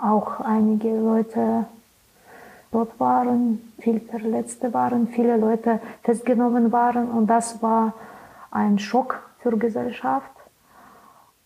Auch 0.00 0.40
einige 0.40 0.98
Leute 0.98 1.66
dort 2.72 2.98
waren, 2.98 3.72
viele 3.78 4.00
Verletzte 4.00 4.72
waren, 4.74 5.06
viele 5.08 5.36
Leute 5.36 5.80
festgenommen 6.02 6.72
waren 6.72 7.10
und 7.10 7.28
das 7.28 7.62
war 7.62 7.94
ein 8.50 8.78
Schock 8.78 9.22
für 9.38 9.56
Gesellschaft. 9.56 10.30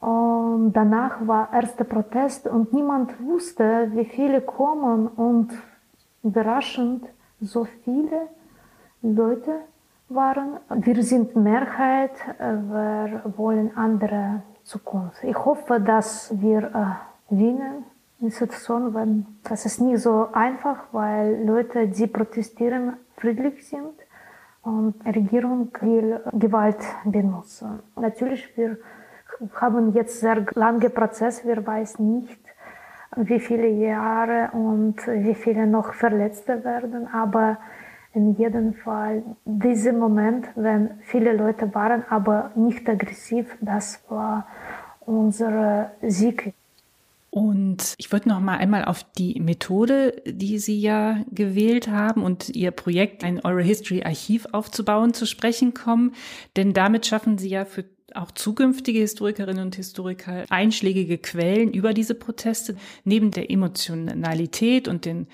Und 0.00 0.72
danach 0.72 1.26
war 1.26 1.52
erster 1.52 1.84
Protest 1.84 2.46
und 2.46 2.72
niemand 2.72 3.20
wusste, 3.20 3.90
wie 3.92 4.04
viele 4.04 4.40
kommen 4.40 5.08
und 5.08 5.52
überraschend 6.22 7.04
so 7.40 7.64
viele 7.84 8.28
Leute 9.02 9.60
waren. 10.08 10.58
Wir 10.68 11.02
sind 11.02 11.34
Mehrheit, 11.34 12.12
wir 12.38 13.22
wollen 13.36 13.76
andere 13.76 14.42
Zukunft. 14.62 15.24
Ich 15.24 15.36
hoffe, 15.36 15.80
dass 15.80 16.32
wir 16.40 16.62
äh, 16.62 17.34
gewinnen 17.34 17.84
in 18.20 18.30
Situation, 18.30 18.94
wenn 18.94 19.26
das 19.44 19.66
ist 19.66 19.80
nicht 19.80 20.00
so 20.00 20.28
einfach, 20.32 20.84
weil 20.92 21.44
Leute, 21.44 21.88
die 21.88 22.06
protestieren, 22.06 22.96
friedlich 23.16 23.68
sind 23.68 23.92
und 24.62 24.94
Regierung 25.04 25.70
will 25.80 26.20
Gewalt 26.32 26.82
benutzen. 27.04 27.80
Natürlich, 27.96 28.56
wir 28.56 28.78
haben 29.60 29.92
jetzt 29.92 30.20
sehr 30.20 30.46
lange 30.54 30.90
Prozess, 30.90 31.44
wir 31.44 31.66
wissen 31.66 32.20
nicht, 32.20 32.40
wie 33.16 33.40
viele 33.40 33.68
Jahre 33.68 34.50
und 34.52 35.06
wie 35.06 35.34
viele 35.34 35.66
noch 35.66 35.92
Verletzte 35.92 36.64
werden, 36.64 37.06
aber 37.08 37.58
in 38.12 38.34
jedem 38.34 38.72
Fall 38.72 39.22
dieser 39.44 39.92
Moment, 39.92 40.48
wenn 40.56 40.98
viele 41.02 41.34
Leute 41.34 41.74
waren, 41.74 42.02
aber 42.08 42.50
nicht 42.54 42.88
aggressiv, 42.88 43.58
das 43.60 44.02
war 44.08 44.46
unser 45.00 45.92
Sieg. 46.02 46.54
Und 47.36 47.96
ich 47.98 48.12
würde 48.12 48.30
noch 48.30 48.40
mal 48.40 48.56
einmal 48.56 48.86
auf 48.86 49.04
die 49.18 49.38
Methode, 49.40 50.22
die 50.24 50.58
Sie 50.58 50.80
ja 50.80 51.22
gewählt 51.30 51.86
haben 51.86 52.22
und 52.22 52.48
Ihr 52.48 52.70
Projekt, 52.70 53.24
ein 53.24 53.44
Oral 53.44 53.62
History 53.62 54.02
Archiv 54.04 54.46
aufzubauen, 54.52 55.12
zu 55.12 55.26
sprechen 55.26 55.74
kommen. 55.74 56.14
Denn 56.56 56.72
damit 56.72 57.04
schaffen 57.04 57.36
Sie 57.36 57.50
ja 57.50 57.66
für 57.66 57.84
auch 58.14 58.30
zukünftige 58.30 59.00
Historikerinnen 59.00 59.66
und 59.66 59.76
Historiker 59.76 60.46
einschlägige 60.48 61.18
Quellen 61.18 61.74
über 61.74 61.92
diese 61.92 62.14
Proteste. 62.14 62.74
Neben 63.04 63.32
der 63.32 63.50
Emotionalität 63.50 64.88
und 64.88 65.04
den 65.04 65.26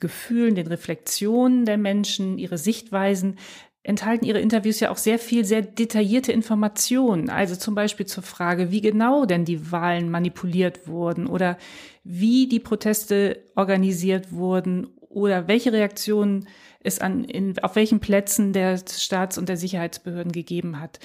Gefühlen, 0.00 0.54
den 0.54 0.66
Reflexionen 0.66 1.66
der 1.66 1.76
Menschen, 1.76 2.38
ihre 2.38 2.56
Sichtweisen, 2.56 3.36
enthalten 3.82 4.26
Ihre 4.26 4.40
Interviews 4.40 4.80
ja 4.80 4.90
auch 4.90 4.98
sehr 4.98 5.18
viel, 5.18 5.44
sehr 5.44 5.62
detaillierte 5.62 6.32
Informationen. 6.32 7.30
Also 7.30 7.56
zum 7.56 7.74
Beispiel 7.74 8.06
zur 8.06 8.22
Frage, 8.22 8.70
wie 8.70 8.80
genau 8.80 9.24
denn 9.24 9.44
die 9.44 9.72
Wahlen 9.72 10.10
manipuliert 10.10 10.86
wurden 10.86 11.26
oder 11.26 11.56
wie 12.04 12.46
die 12.46 12.60
Proteste 12.60 13.42
organisiert 13.56 14.32
wurden 14.32 14.88
oder 15.08 15.48
welche 15.48 15.72
Reaktionen 15.72 16.46
es 16.82 16.98
an, 16.98 17.24
in, 17.24 17.58
auf 17.60 17.76
welchen 17.76 18.00
Plätzen 18.00 18.52
der 18.52 18.78
Staats- 18.78 19.38
und 19.38 19.48
der 19.48 19.56
Sicherheitsbehörden 19.56 20.32
gegeben 20.32 20.80
hat. 20.80 20.98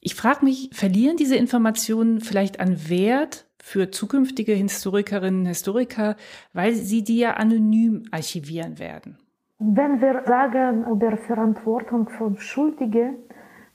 Ich 0.00 0.14
frage 0.14 0.44
mich, 0.44 0.70
verlieren 0.72 1.16
diese 1.16 1.36
Informationen 1.36 2.20
vielleicht 2.20 2.58
an 2.58 2.88
Wert 2.88 3.46
für 3.62 3.90
zukünftige 3.90 4.54
Historikerinnen 4.54 5.40
und 5.40 5.46
Historiker, 5.46 6.16
weil 6.52 6.74
sie 6.74 7.04
die 7.04 7.18
ja 7.18 7.34
anonym 7.34 8.04
archivieren 8.10 8.78
werden? 8.78 9.18
Wenn 9.62 10.00
wir 10.00 10.22
sagen 10.26 10.86
über 10.90 11.18
Verantwortung 11.18 12.08
von 12.08 12.38
Schuldigen, 12.38 13.16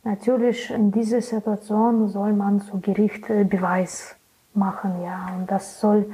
natürlich 0.04 0.72
in 0.72 0.92
dieser 0.92 1.22
Situation 1.22 2.08
soll 2.08 2.34
man 2.34 2.60
zu 2.60 2.80
Gericht 2.80 3.28
Beweis 3.28 4.16
machen, 4.56 5.04
ja, 5.04 5.30
und 5.38 5.52
das 5.52 5.80
soll 5.80 6.10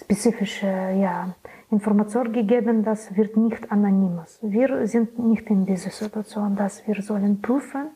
spezifische, 0.00 0.68
ja, 0.68 1.34
Information 1.72 2.32
gegeben, 2.32 2.84
das 2.84 3.16
wird 3.16 3.36
nicht 3.36 3.72
anonymes. 3.72 4.38
Wir 4.42 4.86
sind 4.86 5.18
nicht 5.18 5.50
in 5.50 5.66
dieser 5.66 5.90
Situation, 5.90 6.54
dass 6.54 6.86
wir 6.86 7.02
sollen 7.02 7.42
prüfen. 7.42 7.88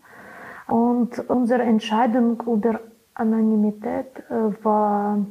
Und 0.66 1.16
unsere 1.30 1.62
Entscheidung 1.62 2.42
über 2.44 2.80
Anonymität 3.14 4.18
äh, 4.28 4.64
war 4.64 5.25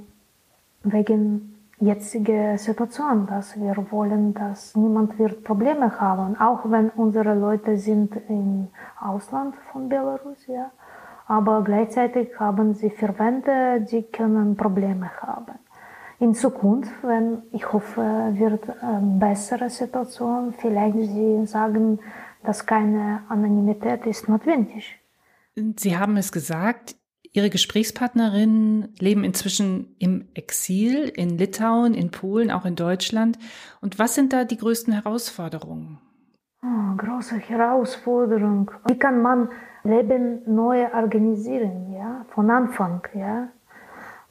wegen 0.83 1.48
jetziger 1.79 2.57
Situation, 2.57 3.25
dass 3.27 3.59
wir 3.59 3.75
wollen, 3.91 4.33
dass 4.33 4.75
niemand 4.75 5.17
wird 5.17 5.43
Probleme 5.43 5.99
haben, 5.99 6.39
auch 6.39 6.69
wenn 6.69 6.89
unsere 6.89 7.33
Leute 7.35 7.77
sind 7.77 8.15
im 8.27 8.67
Ausland 8.99 9.55
von 9.71 9.89
Belarus, 9.89 10.45
ja. 10.47 10.71
Aber 11.27 11.63
gleichzeitig 11.63 12.39
haben 12.39 12.73
sie 12.73 12.89
Verwandte, 12.89 13.85
die 13.89 14.03
können 14.03 14.57
Probleme 14.57 15.09
haben 15.21 15.59
in 16.19 16.33
Zukunft, 16.33 16.91
wenn 17.01 17.43
ich 17.53 17.71
hoffe, 17.71 18.31
wird 18.33 18.69
eine 18.81 19.19
bessere 19.19 19.69
Situation, 19.69 20.53
vielleicht 20.53 20.97
Sie 20.97 21.45
sagen, 21.45 21.99
dass 22.43 22.65
keine 22.65 23.23
Anonymität 23.29 24.05
ist 24.05 24.27
notwendig. 24.27 24.99
Sie 25.77 25.97
haben 25.97 26.17
es 26.17 26.31
gesagt, 26.31 26.95
Ihre 27.31 27.49
Gesprächspartnerinnen 27.49 28.93
leben 28.99 29.23
inzwischen 29.23 29.95
im 29.99 30.27
Exil 30.33 31.11
in 31.15 31.37
Litauen, 31.37 31.93
in 31.93 32.11
Polen, 32.11 32.49
auch 32.51 32.65
in 32.65 32.75
Deutschland. 32.75 33.37
Und 33.81 33.99
was 33.99 34.15
sind 34.15 34.33
da 34.33 34.45
die 34.45 34.57
größten 34.57 34.93
Herausforderungen? 34.93 35.99
Oh, 36.63 36.95
große 36.97 37.37
Herausforderung. 37.37 38.71
Wie 38.87 38.97
kann 38.97 39.21
man 39.21 39.49
Leben 39.83 40.41
neu 40.45 40.91
organisieren, 40.93 41.93
ja, 41.93 42.25
von 42.33 42.49
Anfang, 42.49 43.01
ja? 43.13 43.49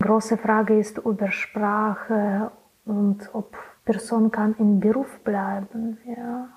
Große 0.01 0.37
Frage 0.37 0.79
ist 0.79 0.99
über 0.99 1.31
Sprache 1.31 2.53
und 2.85 3.29
ob 3.33 3.57
Person 3.89 4.31
kann 4.31 4.55
im 4.59 4.81
Beruf 4.81 5.21
bleiben. 5.25 5.97
Ja. 6.05 6.49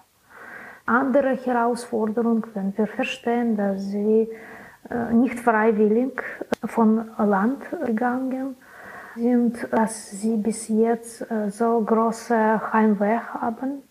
Andere 0.85 1.29
Herausforderung, 1.29 2.45
wenn 2.53 2.77
wir 2.77 2.87
verstehen, 2.87 3.55
dass 3.55 3.83
sie 3.85 4.27
nicht 5.13 5.39
freiwillig 5.39 6.21
von 6.65 7.09
Land 7.17 7.63
gegangen 7.85 8.55
sind, 9.15 9.67
dass 9.71 10.11
sie 10.11 10.37
bis 10.37 10.67
jetzt 10.67 11.29
äh, 11.29 11.49
so 11.49 11.81
große 11.81 12.73
Heimweh 12.73 13.17
haben. 13.19 13.83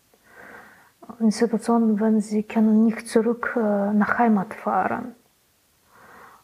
In 1.18 1.30
Situationen, 1.30 2.00
wenn 2.00 2.20
sie 2.20 2.42
können 2.42 2.84
nicht 2.84 3.08
zurück 3.08 3.54
äh, 3.56 3.92
nach 3.92 4.18
Heimat 4.18 4.54
fahren. 4.54 5.14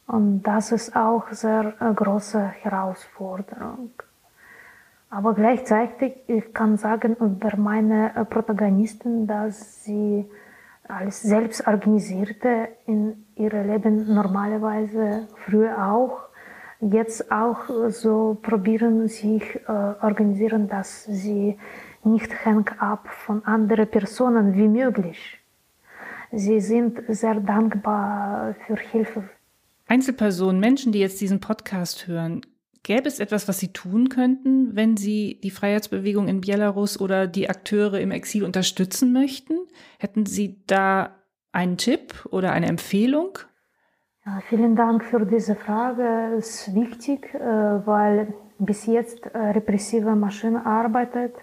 Und 0.06 0.42
das 0.42 0.72
ist 0.72 0.94
auch 0.94 1.24
sehr 1.30 1.74
äh, 1.80 1.92
große 1.92 2.40
Herausforderung. 2.40 3.90
Aber 5.08 5.34
gleichzeitig, 5.34 6.14
ich 6.26 6.52
kann 6.52 6.76
sagen 6.76 7.16
über 7.16 7.56
meine 7.56 8.14
äh, 8.16 8.24
Protagonisten, 8.24 9.26
dass 9.26 9.84
sie 9.84 10.28
als 10.88 11.22
selbst 11.22 11.66
organisierte 11.66 12.68
in 12.86 13.26
ihrem 13.36 13.70
Leben 13.70 14.14
normalerweise 14.14 15.28
früher 15.44 15.92
auch, 15.92 16.20
jetzt 16.80 17.30
auch 17.30 17.68
so 17.88 18.38
probieren 18.42 19.08
sich 19.08 19.42
äh, 19.66 19.72
organisieren, 20.02 20.68
dass 20.68 21.04
sie 21.04 21.58
nicht 22.04 22.32
hängen 22.44 22.66
ab 22.78 23.08
von 23.08 23.44
anderen 23.44 23.88
Personen 23.88 24.54
wie 24.54 24.68
möglich. 24.68 25.38
Sie 26.32 26.60
sind 26.60 27.00
sehr 27.08 27.36
dankbar 27.36 28.54
für 28.66 28.76
Hilfe 28.76 29.24
Einzelpersonen, 29.88 30.60
Menschen, 30.60 30.90
die 30.90 30.98
jetzt 30.98 31.20
diesen 31.20 31.38
Podcast 31.38 32.08
hören, 32.08 32.40
gäbe 32.82 33.08
es 33.08 33.20
etwas, 33.20 33.48
was 33.48 33.58
sie 33.58 33.72
tun 33.72 34.08
könnten, 34.08 34.74
wenn 34.76 34.96
sie 34.96 35.40
die 35.42 35.50
Freiheitsbewegung 35.50 36.28
in 36.28 36.40
Belarus 36.40 37.00
oder 37.00 37.26
die 37.26 37.48
Akteure 37.48 38.00
im 38.00 38.10
Exil 38.10 38.44
unterstützen 38.44 39.12
möchten? 39.12 39.54
Hätten 39.98 40.26
Sie 40.26 40.62
da 40.66 41.16
einen 41.52 41.76
Tipp 41.76 42.26
oder 42.30 42.52
eine 42.52 42.66
Empfehlung? 42.66 43.38
Ja, 44.24 44.40
vielen 44.48 44.76
Dank 44.76 45.04
für 45.04 45.24
diese 45.24 45.54
Frage. 45.54 46.34
Es 46.36 46.66
ist 46.66 46.74
wichtig, 46.74 47.32
äh, 47.34 47.38
weil 47.38 48.34
bis 48.58 48.86
jetzt 48.86 49.26
äh, 49.26 49.38
repressive 49.38 50.16
Maschine 50.16 50.66
arbeitet 50.66 51.34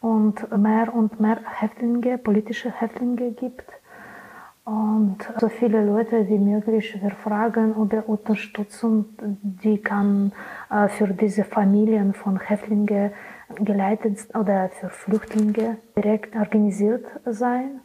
und 0.00 0.50
mehr 0.56 0.94
und 0.94 1.20
mehr 1.20 1.38
Häftlinge, 1.44 2.18
politische 2.18 2.70
Häftlinge 2.70 3.32
gibt. 3.32 3.64
Und 4.64 5.18
so 5.38 5.50
viele 5.50 5.84
Leute 5.84 6.26
wie 6.26 6.38
möglich, 6.38 6.98
wir 6.98 7.10
fragen 7.10 7.74
über 7.74 8.08
Unterstützung, 8.08 9.04
die 9.20 9.76
kann 9.76 10.32
äh, 10.70 10.88
für 10.88 11.08
diese 11.08 11.44
Familien 11.44 12.14
von 12.14 12.40
Häftlingen 12.40 13.12
geleitet 13.56 14.26
oder 14.34 14.70
für 14.70 14.88
Flüchtlinge 14.88 15.76
direkt 15.94 16.34
organisiert 16.34 17.04
sein. 17.26 17.80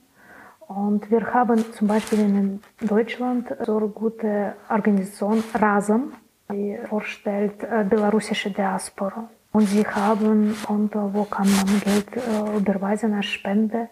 Und 0.70 1.12
wir 1.12 1.34
haben 1.34 1.66
zum 1.74 1.88
Beispiel 1.88 2.20
in 2.20 2.62
Deutschland 2.80 3.54
so 3.66 3.78
eine 3.78 3.88
gute 3.90 4.54
Organisation 4.70 5.44
RASM, 5.54 6.14
die 6.50 6.78
vorstellt 6.88 7.62
äh, 7.64 7.84
belarussische 7.84 8.52
Diaspora. 8.52 9.30
Und 9.52 9.68
sie 9.68 9.86
haben 9.86 10.56
Konto, 10.66 11.10
wo 11.14 11.24
kann 11.26 11.48
man 11.48 11.82
Geld 11.82 12.08
äh, 12.16 12.58
überweisen 12.58 13.14
als 13.16 13.26
Spende 13.26 13.90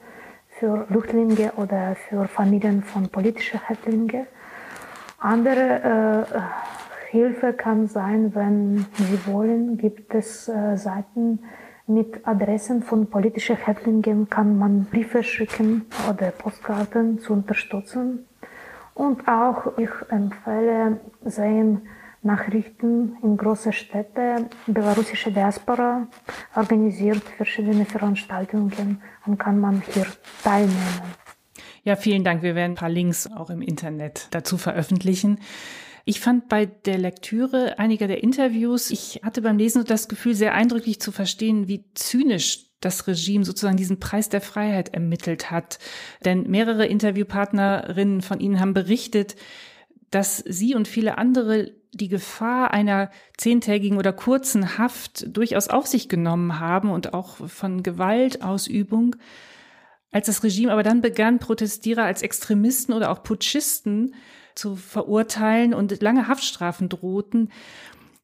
für 0.60 0.86
Flüchtlinge 0.86 1.52
oder 1.58 1.96
für 1.96 2.28
Familien 2.28 2.84
von 2.84 3.10
politischen 3.10 3.60
Häftlingen. 3.68 4.28
Andere 5.20 6.26
äh, 6.34 7.12
Hilfe 7.12 7.54
kann 7.54 7.88
sein, 7.88 8.34
wenn 8.36 8.86
Sie 8.94 9.20
wollen, 9.26 9.78
gibt 9.78 10.14
es 10.14 10.48
äh, 10.48 10.76
Seiten 10.76 11.40
mit 11.88 12.28
Adressen 12.28 12.84
von 12.84 13.10
politischen 13.10 13.56
Häftlingen, 13.56 14.30
kann 14.30 14.58
man 14.58 14.86
Briefe 14.86 15.24
schicken 15.24 15.86
oder 16.10 16.32
Postkarten 16.32 17.20
zu 17.20 17.34
unterstützen. 17.34 18.26
Und 18.94 19.28
auch 19.28 19.78
ich 19.78 19.90
empfehle 20.10 21.00
sehen 21.24 21.88
Nachrichten 22.22 23.18
in 23.22 23.38
große 23.38 23.74
Städte. 23.74 24.50
Belarussische 24.66 25.32
Diaspora 25.32 26.08
organisiert 26.56 27.24
verschiedene 27.38 27.86
Veranstaltungen 27.86 29.02
und 29.26 29.38
kann 29.38 29.60
man 29.60 29.82
hier 29.94 30.06
teilnehmen. 30.44 31.02
Ja, 31.84 31.96
vielen 31.96 32.24
Dank. 32.24 32.42
Wir 32.44 32.56
werden 32.56 32.74
ein 32.74 32.76
paar 32.76 32.90
Links 32.90 33.28
auch 33.28 33.50
im 33.50 33.62
Internet 33.62 34.28
dazu 34.32 34.58
veröffentlichen. 34.58 35.40
Ich 36.04 36.20
fand 36.20 36.48
bei 36.48 36.66
der 36.66 36.98
Lektüre 36.98 37.80
einiger 37.80 38.08
der 38.08 38.24
Interviews, 38.24 38.92
ich 38.92 39.22
hatte 39.24 39.42
beim 39.42 39.58
Lesen 39.58 39.84
das 39.84 40.08
Gefühl, 40.08 40.36
sehr 40.36 40.54
eindrücklich 40.54 41.02
zu 41.02 41.12
verstehen, 41.12 41.68
wie 41.68 41.84
zynisch 41.96 42.68
das 42.80 43.08
Regime 43.08 43.44
sozusagen 43.44 43.78
diesen 43.78 44.00
Preis 44.00 44.30
der 44.30 44.42
Freiheit 44.42 44.94
ermittelt 44.94 45.52
hat. 45.52 45.80
Denn 46.24 46.50
mehrere 46.50 46.86
Interviewpartnerinnen 46.86 48.22
von 48.22 48.40
Ihnen 48.40 48.60
haben 48.60 48.74
berichtet, 48.74 49.36
dass 50.12 50.38
Sie 50.38 50.76
und 50.76 50.88
viele 50.88 51.18
andere 51.18 51.74
die 51.92 52.08
Gefahr 52.08 52.72
einer 52.72 53.10
zehntägigen 53.38 53.98
oder 53.98 54.14
kurzen 54.14 54.78
Haft 54.78 55.36
durchaus 55.36 55.68
auf 55.68 55.88
sich 55.88 56.10
genommen 56.10 56.60
haben 56.60 56.90
und 56.90 57.14
auch 57.14 57.48
von 57.48 57.84
Gewaltausübung. 57.84 59.16
Als 60.12 60.28
das 60.28 60.44
Regime 60.44 60.72
aber 60.72 60.84
dann 60.84 61.02
begann, 61.02 61.40
Protestierer 61.40 62.04
als 62.04 62.22
Extremisten 62.22 62.94
oder 62.94 63.12
auch 63.12 63.24
Putschisten 63.24 64.16
zu 64.56 64.76
verurteilen 64.76 65.74
und 65.74 66.02
lange 66.02 66.28
Haftstrafen 66.28 66.90
drohten, 66.90 67.52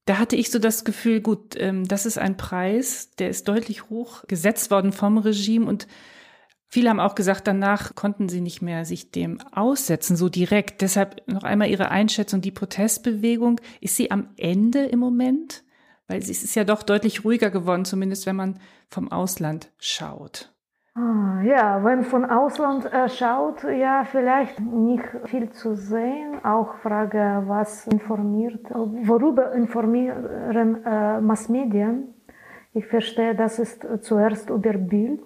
da 0.06 0.18
hatte 0.18 0.36
ich 0.36 0.52
so 0.52 0.60
das 0.60 0.84
Gefühl, 0.84 1.22
gut, 1.22 1.56
ähm, 1.58 1.88
das 1.88 2.06
ist 2.06 2.18
ein 2.18 2.36
Preis, 2.36 3.12
der 3.20 3.30
ist 3.30 3.48
deutlich 3.48 3.90
hoch 3.90 4.24
gesetzt 4.28 4.70
worden 4.70 4.92
vom 4.92 5.18
Regime 5.18 5.66
und 5.66 5.88
Viele 6.74 6.90
haben 6.90 7.00
auch 7.00 7.14
gesagt, 7.14 7.46
danach 7.46 7.94
konnten 7.94 8.30
sie 8.30 8.42
nicht 8.42 8.64
mehr 8.64 8.84
sich 8.84 9.12
dem 9.12 9.38
aussetzen, 9.52 10.16
so 10.16 10.28
direkt. 10.28 10.82
Deshalb 10.82 11.22
noch 11.28 11.44
einmal 11.44 11.70
Ihre 11.70 11.92
Einschätzung, 11.92 12.42
die 12.42 12.50
Protestbewegung, 12.50 13.62
ist 13.80 13.96
sie 13.96 14.10
am 14.10 14.30
Ende 14.38 14.80
im 14.86 14.98
Moment? 14.98 15.64
Weil 16.08 16.18
es 16.18 16.30
ist 16.30 16.56
ja 16.56 16.64
doch 16.64 16.82
deutlich 16.82 17.24
ruhiger 17.24 17.52
geworden, 17.52 17.86
zumindest 17.86 18.26
wenn 18.26 18.38
man 18.38 18.60
vom 18.90 19.12
Ausland 19.12 19.72
schaut. 19.78 20.52
Ah, 20.96 21.44
ja, 21.44 21.84
wenn 21.84 22.04
von 22.04 22.26
Ausland 22.26 22.92
äh, 22.92 23.08
schaut, 23.08 23.64
ja, 23.66 24.04
vielleicht 24.06 24.60
nicht 24.60 25.06
viel 25.26 25.52
zu 25.52 25.76
sehen. 25.76 26.44
Auch 26.44 26.74
Frage, 26.82 27.44
was 27.46 27.86
informiert, 27.86 28.66
worüber 28.72 29.54
informieren 29.54 30.84
äh, 30.84 31.22
Massmedien? 31.22 32.16
Ich 32.74 32.88
verstehe, 32.88 33.36
das 33.36 33.60
ist 33.60 33.86
zuerst 34.02 34.50
über 34.50 34.74
Bild 34.74 35.22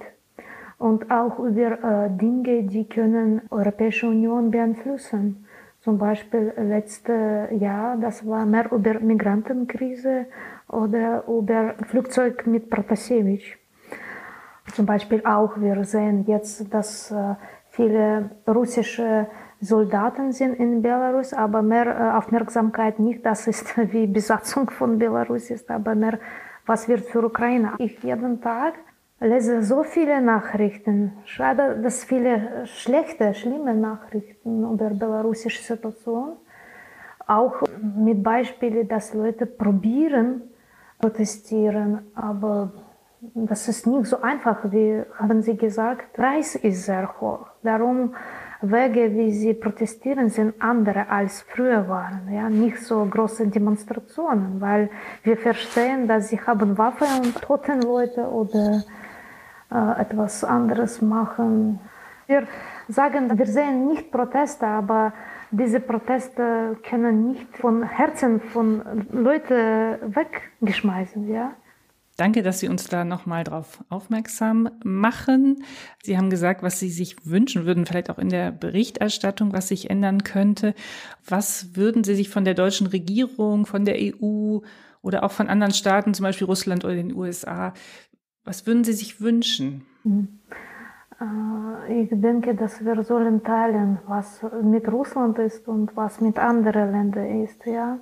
und 0.78 1.10
auch 1.10 1.40
über 1.40 2.06
äh, 2.06 2.10
Dinge, 2.10 2.64
die 2.64 2.88
können 2.88 3.42
Europäische 3.50 4.08
Union 4.08 4.52
beeinflussen. 4.52 5.46
Zum 5.82 5.98
Beispiel 5.98 6.54
letztes 6.58 7.50
Jahr, 7.60 7.98
das 7.98 8.28
war 8.28 8.46
mehr 8.46 8.72
über 8.72 9.00
Migrantenkrise 9.00 10.26
oder 10.68 11.24
über 11.28 11.76
Flugzeug 11.86 12.46
mit 12.46 12.70
Protasevich. 12.70 13.58
Zum 14.74 14.86
Beispiel 14.86 15.24
auch, 15.26 15.60
wir 15.60 15.84
sehen 15.86 16.26
jetzt, 16.28 16.74
dass 16.74 17.12
äh, 17.12 17.36
viele 17.70 18.32
russische 18.48 19.28
Soldaten 19.62 20.32
sind 20.34 20.56
in 20.56 20.82
Belarus, 20.82 21.34
aber 21.34 21.62
mehr 21.62 21.88
äh, 21.88 22.18
Aufmerksamkeit 22.18 23.00
nicht, 23.00 23.26
das 23.26 23.48
ist 23.48 23.78
wie 23.94 24.08
Besatzung 24.08 24.70
von 24.70 25.00
Belarus 25.00 25.50
ist, 25.50 25.72
aber 25.72 25.96
mehr, 25.96 26.20
was 26.66 26.88
wird 26.88 27.02
für 27.06 27.26
Ukraine. 27.26 27.74
Ich 27.78 28.04
jeden 28.04 28.42
Tag 28.42 28.74
lese 29.20 29.64
so 29.64 29.84
viele 29.84 30.22
Nachrichten. 30.22 31.14
Schade, 31.26 31.80
dass 31.82 32.04
viele 32.04 32.66
schlechte, 32.66 33.34
schlimme 33.34 33.76
Nachrichten 33.76 34.64
über 34.64 34.90
belarussische 34.90 35.64
Situation. 35.64 36.34
Auch 37.26 37.62
mit 37.96 38.24
Beispielen, 38.24 38.88
dass 38.88 39.14
Leute 39.14 39.46
probieren, 39.46 40.44
protestieren, 41.00 42.08
aber 42.16 42.72
das 43.34 43.68
ist 43.68 43.88
nicht 43.88 44.06
so 44.06 44.22
einfach, 44.22 44.72
wie 44.72 45.04
haben 45.18 45.42
Sie 45.42 45.58
gesagt. 45.58 46.14
Preis 46.14 46.56
ist 46.56 46.86
sehr 46.86 47.20
hoch. 47.20 47.48
Darum 47.64 48.14
Wege, 48.62 49.14
wie 49.14 49.32
sie 49.32 49.54
protestieren, 49.54 50.30
sind 50.30 50.56
andere 50.60 51.10
als 51.10 51.44
früher 51.44 51.88
waren. 51.88 52.32
Ja, 52.32 52.50
nicht 52.50 52.80
so 52.80 53.06
große 53.06 53.48
Demonstrationen, 53.48 54.60
weil 54.60 54.90
wir 55.24 55.38
verstehen, 55.38 56.08
dass 56.08 56.30
sie 56.30 56.40
haben 56.42 56.78
Waffen 56.78 57.08
und 57.24 57.40
toten 57.42 57.82
Leute 57.82 58.22
oder 58.22 58.84
etwas 59.70 60.44
anderes 60.44 61.02
machen. 61.02 61.80
Wir 62.28 62.48
sagen, 62.88 63.38
wir 63.38 63.46
sehen 63.46 63.88
nicht 63.88 64.12
Proteste, 64.12 64.66
aber 64.68 65.14
diese 65.52 65.80
Proteste 65.80 66.78
können 66.84 67.32
nicht 67.32 67.58
von 67.58 67.84
Herzen 67.84 68.42
von 68.42 68.82
Leuten 69.12 70.14
weggeschmeißen, 70.14 71.30
ja. 71.30 71.54
Danke, 72.18 72.42
dass 72.42 72.60
Sie 72.60 72.68
uns 72.68 72.88
da 72.88 73.06
nochmal 73.06 73.44
drauf 73.44 73.84
aufmerksam 73.90 74.70
machen. 74.84 75.64
Sie 76.02 76.18
haben 76.18 76.32
gesagt, 76.32 76.64
was 76.64 76.80
Sie 76.80 76.90
sich 76.90 77.16
wünschen 77.28 77.66
würden, 77.66 77.86
vielleicht 77.86 78.10
auch 78.10 78.18
in 78.18 78.30
der 78.30 78.52
Berichterstattung, 78.52 79.54
was 79.54 79.68
sich 79.68 79.92
ändern 79.92 80.24
könnte. 80.24 80.74
Was 81.28 81.76
würden 81.76 82.04
Sie 82.04 82.16
sich 82.16 82.30
von 82.30 82.44
der 82.44 82.56
deutschen 82.56 82.88
Regierung, 82.88 83.68
von 83.68 83.86
der 83.86 83.98
EU 84.00 84.62
oder 85.04 85.24
auch 85.24 85.32
von 85.32 85.48
anderen 85.48 85.74
Staaten, 85.74 86.16
zum 86.16 86.24
Beispiel 86.24 86.48
Russland 86.48 86.84
oder 86.84 86.96
den 86.96 87.16
USA, 87.16 87.74
was 88.48 88.66
würden 88.66 88.84
Sie 88.84 88.94
sich 88.94 89.22
wünschen? 89.22 89.86
Äh, 91.20 92.02
ich 92.02 92.10
denke, 92.12 92.56
dass 92.56 92.84
wir 92.84 93.04
sollen 93.04 93.44
teilen, 93.44 94.00
was 94.08 94.42
mit 94.64 94.92
Russland 94.92 95.38
ist 95.38 95.68
und 95.68 95.96
was 95.96 96.22
mit 96.22 96.40
anderen 96.40 96.92
Ländern 96.92 97.44
ist, 97.44 97.66
ja. 97.66 98.00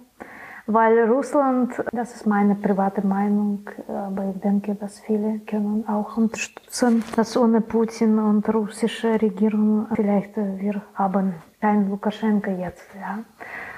Weil 0.67 1.07
Russland, 1.11 1.71
das 1.91 2.15
ist 2.15 2.25
meine 2.25 2.55
private 2.55 3.05
Meinung, 3.05 3.69
aber 3.87 4.33
ich 4.33 4.41
denke, 4.41 4.73
dass 4.73 4.99
viele 4.99 5.39
können 5.45 5.87
auch 5.87 6.17
unterstützen, 6.17 7.03
dass 7.15 7.37
ohne 7.37 7.61
Putin 7.61 8.17
und 8.17 8.51
russische 8.51 9.21
Regierung 9.21 9.85
vielleicht 9.93 10.35
wir 10.35 10.81
haben 10.95 11.35
kein 11.61 11.87
Lukaschenko 11.89 12.49
jetzt, 12.49 12.87
ja. 12.99 13.19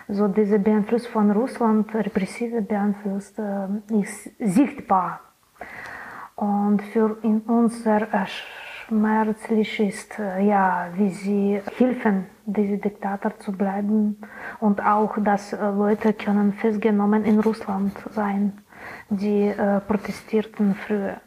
So 0.09 0.29
diese 0.29 0.59
Beeinflussung 0.59 1.11
von 1.11 1.31
Russland, 1.31 1.93
repressive 1.93 2.61
Beeinfluss, 2.61 3.33
äh, 3.37 3.99
ist 4.01 4.31
sichtbar 4.39 5.26
und 6.37 6.83
für 6.93 7.15
uns 7.47 7.83
sehr 7.83 8.07
schmerzlich 8.27 9.79
ist, 9.79 10.17
äh, 10.19 10.41
ja, 10.47 10.87
wie 10.95 11.09
sie 11.09 11.61
helfen, 11.77 12.27
diese 12.45 12.77
Diktator 12.77 13.37
zu 13.39 13.51
bleiben 13.51 14.17
und 14.59 14.79
auch, 14.85 15.17
dass 15.19 15.51
äh, 15.51 15.57
Leute 15.57 16.13
können 16.13 16.53
festgenommen 16.53 17.25
in 17.25 17.39
Russland 17.39 17.93
sein, 18.11 18.53
die 19.09 19.47
äh, 19.47 19.79
protestierten 19.81 20.75
früher. 20.75 21.17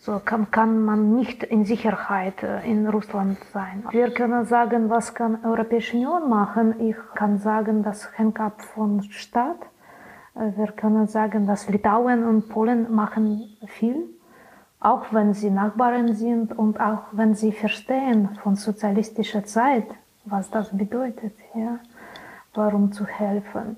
So 0.00 0.18
kann, 0.24 0.50
kann 0.50 0.82
man 0.82 1.14
nicht 1.14 1.44
in 1.44 1.66
Sicherheit 1.66 2.42
äh, 2.42 2.66
in 2.68 2.88
Russland 2.88 3.38
sein. 3.52 3.84
Wir 3.90 4.10
können 4.10 4.46
sagen, 4.46 4.88
was 4.88 5.14
kann 5.14 5.44
Europäische 5.44 5.94
Union 5.94 6.30
machen? 6.30 6.80
Ich 6.80 6.96
kann 7.14 7.38
sagen, 7.38 7.82
das 7.82 8.08
hängt 8.16 8.40
ab 8.40 8.62
vom 8.62 9.02
Staat. 9.02 9.58
Wir 10.34 10.68
können 10.68 11.06
sagen, 11.08 11.46
dass 11.46 11.68
Litauen 11.68 12.24
und 12.24 12.48
Polen 12.48 12.94
machen 12.94 13.56
viel 13.66 14.17
auch 14.80 15.06
wenn 15.12 15.34
sie 15.34 15.50
Nachbarn 15.50 16.14
sind 16.14 16.56
und 16.56 16.80
auch 16.80 17.02
wenn 17.12 17.34
sie 17.34 17.52
verstehen 17.52 18.30
von 18.42 18.56
sozialistischer 18.56 19.44
Zeit, 19.44 19.86
was 20.24 20.50
das 20.50 20.76
bedeutet, 20.76 21.32
ja, 21.54 21.78
warum 22.54 22.92
zu 22.92 23.06
helfen. 23.06 23.76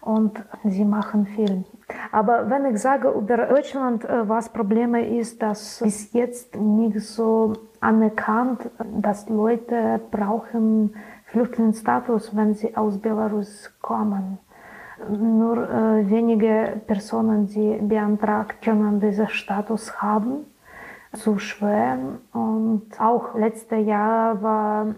Und 0.00 0.42
sie 0.64 0.84
machen 0.86 1.26
viel. 1.26 1.64
Aber 2.10 2.48
wenn 2.48 2.64
ich 2.64 2.80
sage 2.80 3.10
über 3.10 3.36
Deutschland, 3.36 4.04
äh, 4.04 4.26
was 4.26 4.48
Probleme 4.48 5.06
ist, 5.18 5.42
dass 5.42 5.80
bis 5.82 6.12
jetzt 6.14 6.56
nicht 6.56 7.00
so 7.00 7.52
anerkannt, 7.80 8.70
dass 8.78 9.28
Leute 9.28 10.00
brauchen 10.10 10.94
Flüchtlingsstatus, 11.26 12.34
wenn 12.34 12.54
sie 12.54 12.76
aus 12.76 12.98
Belarus 12.98 13.70
kommen. 13.82 14.38
Nur 15.08 15.56
äh, 15.68 16.10
wenige 16.10 16.80
Personen, 16.86 17.46
die 17.46 17.78
beantragt, 17.80 18.62
können 18.62 19.00
diesen 19.00 19.28
Status 19.28 20.02
haben. 20.02 20.46
Zu 21.12 21.38
schwer. 21.38 21.98
Und 22.32 22.82
auch 22.98 23.34
letztes 23.34 23.84
Jahr 23.86 24.42
war 24.42 24.94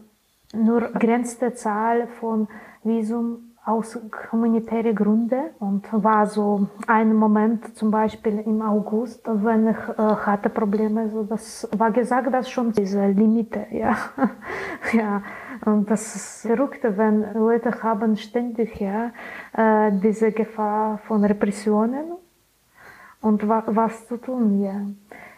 nur 0.53 0.81
begrenzte 0.81 1.55
Zahl 1.55 2.07
von 2.07 2.49
Visum 2.83 3.52
aus 3.65 3.97
humanitären 4.33 4.95
Gründen 4.95 5.51
und 5.61 5.87
war 5.93 6.27
so 6.27 6.67
ein 6.89 7.15
Moment 7.15 7.77
zum 7.77 7.93
Beispiel 7.93 8.41
im 8.41 8.61
August, 8.61 9.23
wenn 9.25 9.69
ich 9.69 9.77
äh, 9.77 10.03
hatte 10.03 10.49
Probleme, 10.49 11.09
so 11.11 11.23
das 11.23 11.69
war 11.77 11.93
gesagt, 11.93 12.33
dass 12.35 12.51
schon 12.51 12.73
diese 12.73 13.07
Limite, 13.07 13.67
ja, 13.71 13.97
ja, 14.93 15.23
und 15.65 15.89
das 15.89 16.17
ist 16.17 16.43
verrückt, 16.43 16.81
wenn 16.83 17.35
Leute 17.35 17.71
haben 17.85 18.17
ständig 18.17 18.81
ja 18.81 19.13
äh, 19.57 19.93
diese 19.93 20.33
Gefahr 20.33 20.99
von 21.07 21.25
Repressionen 21.25 22.17
und 23.21 23.49
wa 23.49 23.63
was 23.67 24.09
zu 24.09 24.17
tun, 24.17 24.61
ja. 24.61 24.87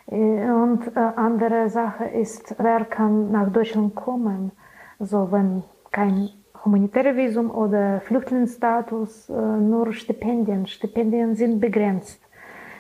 Äh, 0.06 0.50
und 0.50 0.96
äh, 0.96 0.98
andere 0.98 1.68
Sache 1.68 2.06
ist, 2.06 2.54
wer 2.58 2.87
kann 2.87 3.32
nach 3.32 3.52
Deutschland 3.52 3.94
kommen, 3.94 4.52
so 4.98 5.30
wenn 5.30 5.62
kein 5.90 6.30
humanitäre 6.64 7.16
Visum 7.16 7.50
oder 7.50 8.00
Flüchtlingsstatus, 8.00 9.29
äh, 9.29 9.33
nur 9.33 9.92
Stipendien. 9.92 10.66
Stipendien 10.66 11.35
sind 11.35 11.61
begrenzt. 11.61 12.20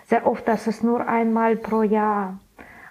Sehr 0.06 0.26
oft, 0.26 0.46
das 0.48 0.66
ist 0.66 0.82
nur 0.82 1.06
einmal 1.06 1.56
pro 1.56 1.82
Jahr 1.82 2.38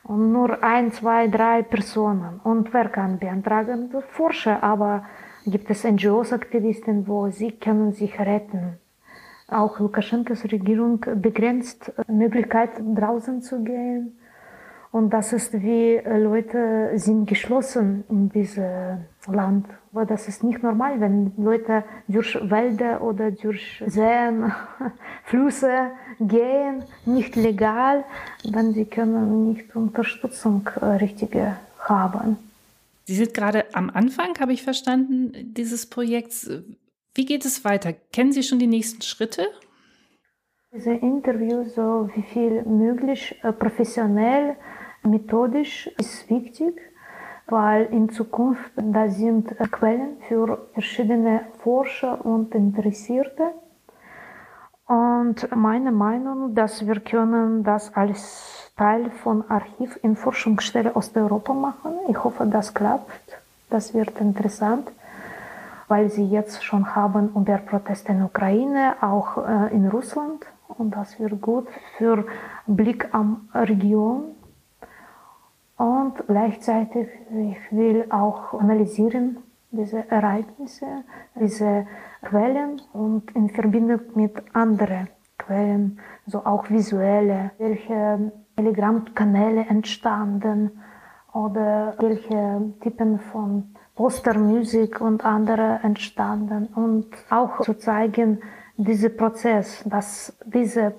und 0.03 0.32
nur 0.32 0.63
ein, 0.63 0.91
zwei, 0.91 1.27
drei 1.27 1.62
Personen. 1.63 2.39
Und 2.43 2.73
wer 2.73 2.89
kann 2.89 3.19
beantragen? 3.19 3.89
Forscher, 4.10 4.63
aber 4.63 5.06
gibt 5.45 5.69
es 5.69 5.84
NGOs-Aktivisten, 5.84 7.08
wo 7.08 7.29
sie 7.29 7.51
können 7.51 7.93
sich 7.93 8.19
retten. 8.19 8.77
Auch 9.47 9.79
Lukaschenkos 9.79 10.45
Regierung 10.45 11.06
begrenzt 11.15 11.91
Möglichkeit 12.08 12.71
draußen 12.95 13.41
zu 13.41 13.63
gehen. 13.63 14.17
Und 14.91 15.12
das 15.12 15.34
ist 15.34 15.53
wie 15.53 15.97
Leute 15.97 16.91
sind 16.95 17.27
geschlossen 17.27 18.03
in 18.10 18.29
diesem 18.29 19.06
Land. 19.27 19.67
Aber 19.91 20.05
das 20.05 20.27
ist 20.27 20.43
nicht 20.43 20.63
normal, 20.63 20.99
wenn 20.99 21.31
Leute 21.38 21.83
durch 22.07 22.38
Wälder 22.49 23.01
oder 23.01 23.31
durch 23.31 23.83
Seen, 23.86 24.51
Flüsse 25.23 25.91
gehen, 26.19 26.83
nicht 27.05 27.36
legal, 27.36 28.03
wenn 28.43 28.73
sie 28.73 28.86
können 28.86 29.49
nicht 29.49 29.75
Unterstützung 29.75 30.67
äh, 30.81 30.86
richtige 30.86 31.57
haben. 31.79 32.38
Sie 33.05 33.15
sind 33.15 33.33
gerade 33.33 33.65
am 33.73 33.89
Anfang, 33.89 34.39
habe 34.39 34.53
ich 34.53 34.63
verstanden, 34.63 35.53
dieses 35.53 35.89
Projekts. 35.89 36.49
Wie 37.13 37.25
geht 37.25 37.45
es 37.45 37.65
weiter? 37.65 37.93
Kennen 38.12 38.31
Sie 38.31 38.43
schon 38.43 38.59
die 38.59 38.67
nächsten 38.67 39.01
Schritte? 39.01 39.45
Diese 40.73 40.93
Interview 40.93 41.65
so 41.65 42.09
wie 42.15 42.23
viel 42.23 42.63
möglich 42.63 43.36
äh, 43.43 43.51
professionell, 43.51 44.55
methodisch 45.03 45.88
ist 45.99 46.29
wichtig 46.29 46.73
weil 47.47 47.86
in 47.86 48.10
Zukunft 48.10 48.71
da 48.75 49.10
sind 49.10 49.49
Quellen 49.71 50.17
für 50.27 50.67
verschiedene 50.73 51.41
Forscher 51.60 52.25
und 52.25 52.56
Interessierte. 52.56 53.51
Und 54.88 55.47
meine 55.56 55.91
Meinung, 55.91 56.56
dass 56.56 56.86
wir 56.86 56.99
können 56.99 57.63
das 57.63 57.95
als 57.95 58.71
Teil 58.77 59.12
von 59.12 59.49
Archiv 59.49 59.97
in 60.01 60.15
Forschungsstelle 60.15 60.95
Osteuropa 60.95 61.53
machen. 61.53 61.93
Ich 62.10 62.23
hoffe, 62.23 62.45
das 62.45 62.73
klappt. 62.73 63.38
Das 63.69 63.93
wird 63.93 64.19
interessant, 64.19 64.91
weil 65.88 66.10
sie 66.10 66.25
jetzt 66.25 66.63
schon 66.63 66.95
haben 66.95 67.29
über 67.36 67.58
Proteste 67.58 68.12
in 68.12 68.23
Ukraine, 68.23 68.95
auch 69.01 69.38
äh, 69.38 69.73
in 69.73 69.88
Russland. 69.88 70.45
Und 70.67 70.95
das 70.95 71.19
wird 71.19 71.39
gut 71.41 71.67
für 71.97 72.25
Blick 72.67 73.10
am 73.13 73.49
Region. 73.53 74.36
Und 75.84 76.26
gleichzeitig, 76.28 77.10
ich 77.30 77.78
will 77.78 78.06
auch 78.10 78.54
analysieren 78.54 79.39
diese 79.72 80.10
Ereignisse, 80.10 81.04
diese 81.36 81.86
Quellen 82.22 82.82
und 82.93 83.30
in 83.36 83.50
Verbindung 83.50 84.00
mit 84.15 84.32
anderen 84.54 85.10
Quellen, 85.38 86.00
so 86.26 86.46
auch 86.46 86.69
visuelle, 86.69 87.52
welche 87.58 88.32
Telegram-Kanäle 88.56 89.65
entstanden 89.65 90.72
oder 91.34 91.96
welche 92.00 92.72
Typen 92.80 93.19
von 93.19 93.76
Postermusik 93.96 95.02
und 95.02 95.26
andere 95.26 95.82
entstanden. 95.84 96.67
Und 96.67 97.08
auch 97.30 97.60
zu 97.60 97.74
zeigen, 97.74 98.39
dieser 98.78 99.10
Prozess, 99.10 99.84
dass 99.86 100.34
diese 100.46 100.93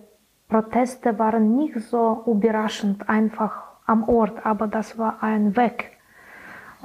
Proteste 0.47 1.19
waren 1.19 1.57
nicht 1.57 1.81
so 1.81 2.23
überraschend 2.27 3.09
einfach 3.09 3.64
am 3.87 4.09
Ort, 4.09 4.45
aber 4.45 4.67
das 4.67 4.99
war 4.99 5.23
ein 5.23 5.57
Weg. 5.57 5.93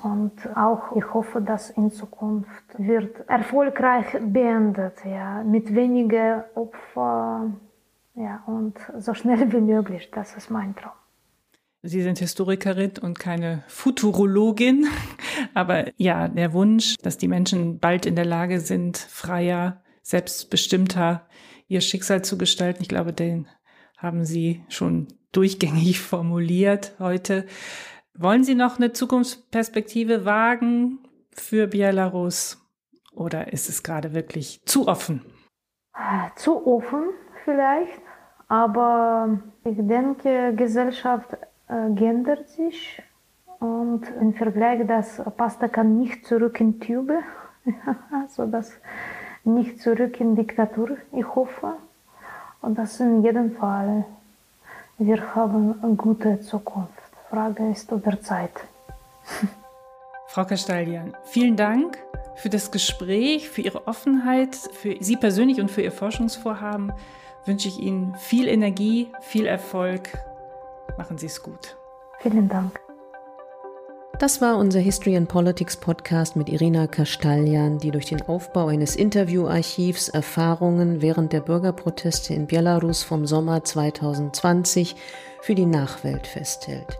Und 0.04 0.56
auch 0.56 0.96
ich 0.96 1.14
hoffe, 1.14 1.42
dass 1.42 1.70
in 1.72 1.92
Zukunft 1.92 2.64
wird 2.78 3.28
erfolgreich 3.28 4.06
beendet, 4.22 4.94
ja, 5.06 5.44
mit 5.44 5.74
weniger 5.76 6.46
Opfer, 6.56 7.52
ja, 8.16 8.44
und 8.46 8.78
so 8.98 9.14
schnell 9.14 9.52
wie 9.52 9.62
möglich. 9.62 10.10
Das 10.14 10.36
ist 10.36 10.50
mein 10.50 10.76
Traum. 10.76 10.94
Sie 11.82 12.02
sind 12.02 12.20
Historikerin 12.20 12.94
und 13.02 13.20
keine 13.20 13.64
Futurologin, 13.68 14.88
aber 15.54 15.86
ja, 15.98 16.28
der 16.28 16.54
Wunsch, 16.54 16.96
dass 17.02 17.18
die 17.18 17.30
Menschen 17.30 17.80
bald 17.80 18.06
in 18.06 18.16
der 18.16 18.26
Lage 18.26 18.60
sind, 18.60 18.98
freier, 18.98 19.82
selbstbestimmter 20.02 21.26
ihr 21.68 21.82
Schicksal 21.82 22.24
zu 22.24 22.38
gestalten, 22.38 22.82
ich 22.82 22.90
glaube, 22.90 23.14
den 23.14 23.48
haben 23.98 24.26
Sie 24.26 24.64
schon 24.70 25.08
durchgängig 25.32 26.00
formuliert 26.00 26.94
heute. 27.00 27.46
Wollen 28.18 28.44
Sie 28.44 28.56
noch 28.56 28.78
eine 28.78 28.92
Zukunftsperspektive 28.92 30.26
wagen 30.26 31.00
für 31.32 31.68
Belarus 31.68 32.58
oder 33.13 33.54
ist 33.54 33.70
es 33.70 33.84
gerade 33.84 34.13
wirklich 34.13 34.62
zu 34.65 34.88
offen? 34.88 35.22
Zu 36.36 36.65
offen 36.65 37.10
vielleicht, 37.44 38.02
aber 38.48 39.39
ich 39.63 39.78
denke, 39.78 40.54
Gesellschaft 40.56 41.34
äh, 41.68 41.94
geändert 41.94 42.50
sich 42.50 43.02
und 43.60 44.10
im 44.20 44.34
Vergleich, 44.34 44.86
das 44.88 45.22
Pasta 45.38 45.68
kann 45.68 46.00
nicht 46.00 46.26
zurück 46.26 46.60
in 46.62 46.80
Tube, 46.80 47.12
also 48.12 48.46
das 48.46 48.80
nicht 49.44 49.80
zurück 49.82 50.20
in 50.20 50.36
Diktatur, 50.36 50.98
ich 51.12 51.36
hoffe. 51.36 51.76
Und 52.62 52.78
das 52.78 53.00
in 53.00 53.24
jedem 53.24 53.52
Fall. 53.52 54.06
Wir 55.00 55.34
haben 55.34 55.82
eine 55.82 55.96
gute 55.96 56.42
Zukunft. 56.42 56.92
Frage 57.30 57.70
ist 57.72 57.90
über 57.90 58.20
Zeit. 58.22 58.52
Frau 60.28 60.44
Kastaljan, 60.44 61.16
vielen 61.24 61.56
Dank 61.56 61.98
für 62.36 62.50
das 62.50 62.70
Gespräch, 62.70 63.50
für 63.50 63.62
Ihre 63.62 63.88
Offenheit, 63.88 64.56
für 64.56 64.98
Sie 65.00 65.16
persönlich 65.16 65.62
und 65.62 65.72
für 65.72 65.82
Ihr 65.82 65.94
Forschungsvorhaben 65.94 66.92
wünsche 67.46 67.70
ich 67.70 67.80
Ihnen 67.80 68.14
viel 68.16 68.50
Energie, 68.50 69.08
viel 69.22 69.46
Erfolg. 69.46 70.10
Machen 70.98 71.18
Sie 71.18 71.28
es 71.28 71.42
gut. 71.42 71.78
Vielen 72.20 72.50
Dank. 72.50 72.80
Das 74.17 74.41
war 74.41 74.58
unser 74.58 74.80
History 74.80 75.15
and 75.15 75.30
Politics 75.30 75.78
Podcast 75.78 76.36
mit 76.36 76.50
Irina 76.50 76.88
Kastaljan, 76.88 77.78
die 77.78 77.91
durch 77.91 78.08
den 78.08 78.22
Aufbau 78.24 78.67
eines 78.67 78.95
Interviewarchivs 78.95 80.10
Erfahrungen 80.10 81.02
während 81.02 81.32
der 81.32 81.41
Bürgerproteste 81.41 82.34
in 82.34 82.48
Belarus 82.48 83.04
vom 83.04 83.26
Sommer 83.26 83.63
2020 83.63 84.95
für 85.41 85.56
die 85.56 85.65
Nachwelt 85.65 86.28
festhält. 86.28 87.00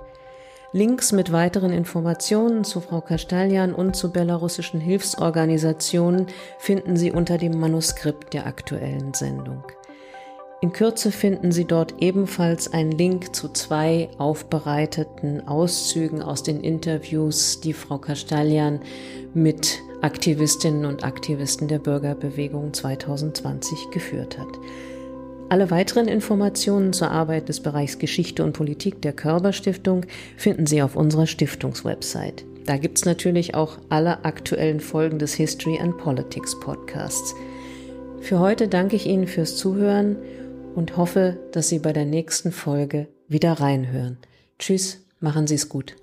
Links 0.72 1.12
mit 1.12 1.32
weiteren 1.32 1.72
Informationen 1.74 2.64
zu 2.64 2.80
Frau 2.80 3.02
Kastaljan 3.02 3.74
und 3.74 3.96
zu 3.96 4.12
belarussischen 4.12 4.80
Hilfsorganisationen 4.80 6.28
finden 6.60 6.96
Sie 6.96 7.12
unter 7.12 7.40
dem 7.40 7.60
Manuskript 7.60 8.34
der 8.34 8.46
aktuellen 8.46 9.16
Sendung. 9.16 9.64
In 10.62 10.74
Kürze 10.74 11.14
finden 11.14 11.54
Sie 11.54 11.64
dort 11.64 11.96
ebenfalls 12.00 12.74
einen 12.74 12.92
Link 12.92 13.34
zu 13.34 13.48
zwei 13.48 14.10
aufbereiteten 14.18 15.48
Auszügen 15.48 16.22
aus 16.22 16.44
den 16.44 16.60
Interviews, 16.60 17.62
die 17.62 17.72
Frau 17.72 17.98
Kastaljan 17.98 18.82
mit 19.34 19.80
Aktivistinnen 20.02 20.86
und 20.86 21.06
Aktivisten 21.06 21.70
der 21.70 21.80
Bürgerbewegung 21.80 22.74
2020 22.74 23.90
geführt 23.92 24.38
hat. 24.38 24.50
Alle 25.48 25.72
weiteren 25.72 26.10
Informationen 26.10 26.92
zur 26.92 27.10
Arbeit 27.10 27.48
des 27.48 27.62
Bereichs 27.62 27.98
Geschichte 27.98 28.44
und 28.44 28.52
Politik 28.52 29.02
der 29.02 29.14
Körperstiftung 29.14 30.06
finden 30.36 30.66
Sie 30.66 30.82
auf 30.82 30.98
unserer 30.98 31.26
Stiftungswebsite. 31.26 32.44
Da 32.66 32.76
gibt 32.76 32.98
es 32.98 33.06
natürlich 33.06 33.56
auch 33.56 33.78
alle 33.88 34.26
aktuellen 34.26 34.82
Folgen 34.82 35.20
des 35.20 35.34
History 35.36 35.80
and 35.80 35.98
Politics 35.98 36.60
Podcasts. 36.60 37.34
Für 38.20 38.40
heute 38.40 38.68
danke 38.68 38.98
ich 38.98 39.08
Ihnen 39.08 39.28
fürs 39.28 39.56
Zuhören 39.56 40.18
und 40.76 40.98
hoffe, 40.98 41.38
dass 41.52 41.70
Sie 41.70 41.80
bei 41.80 41.94
der 41.94 42.06
nächsten 42.06 42.52
Folge 42.52 43.08
wieder 43.28 43.54
reinhören. 43.54 44.18
Tschüss, 44.58 45.06
machen 45.20 45.48
Sie 45.48 45.56
es 45.56 45.70
gut. 45.70 45.96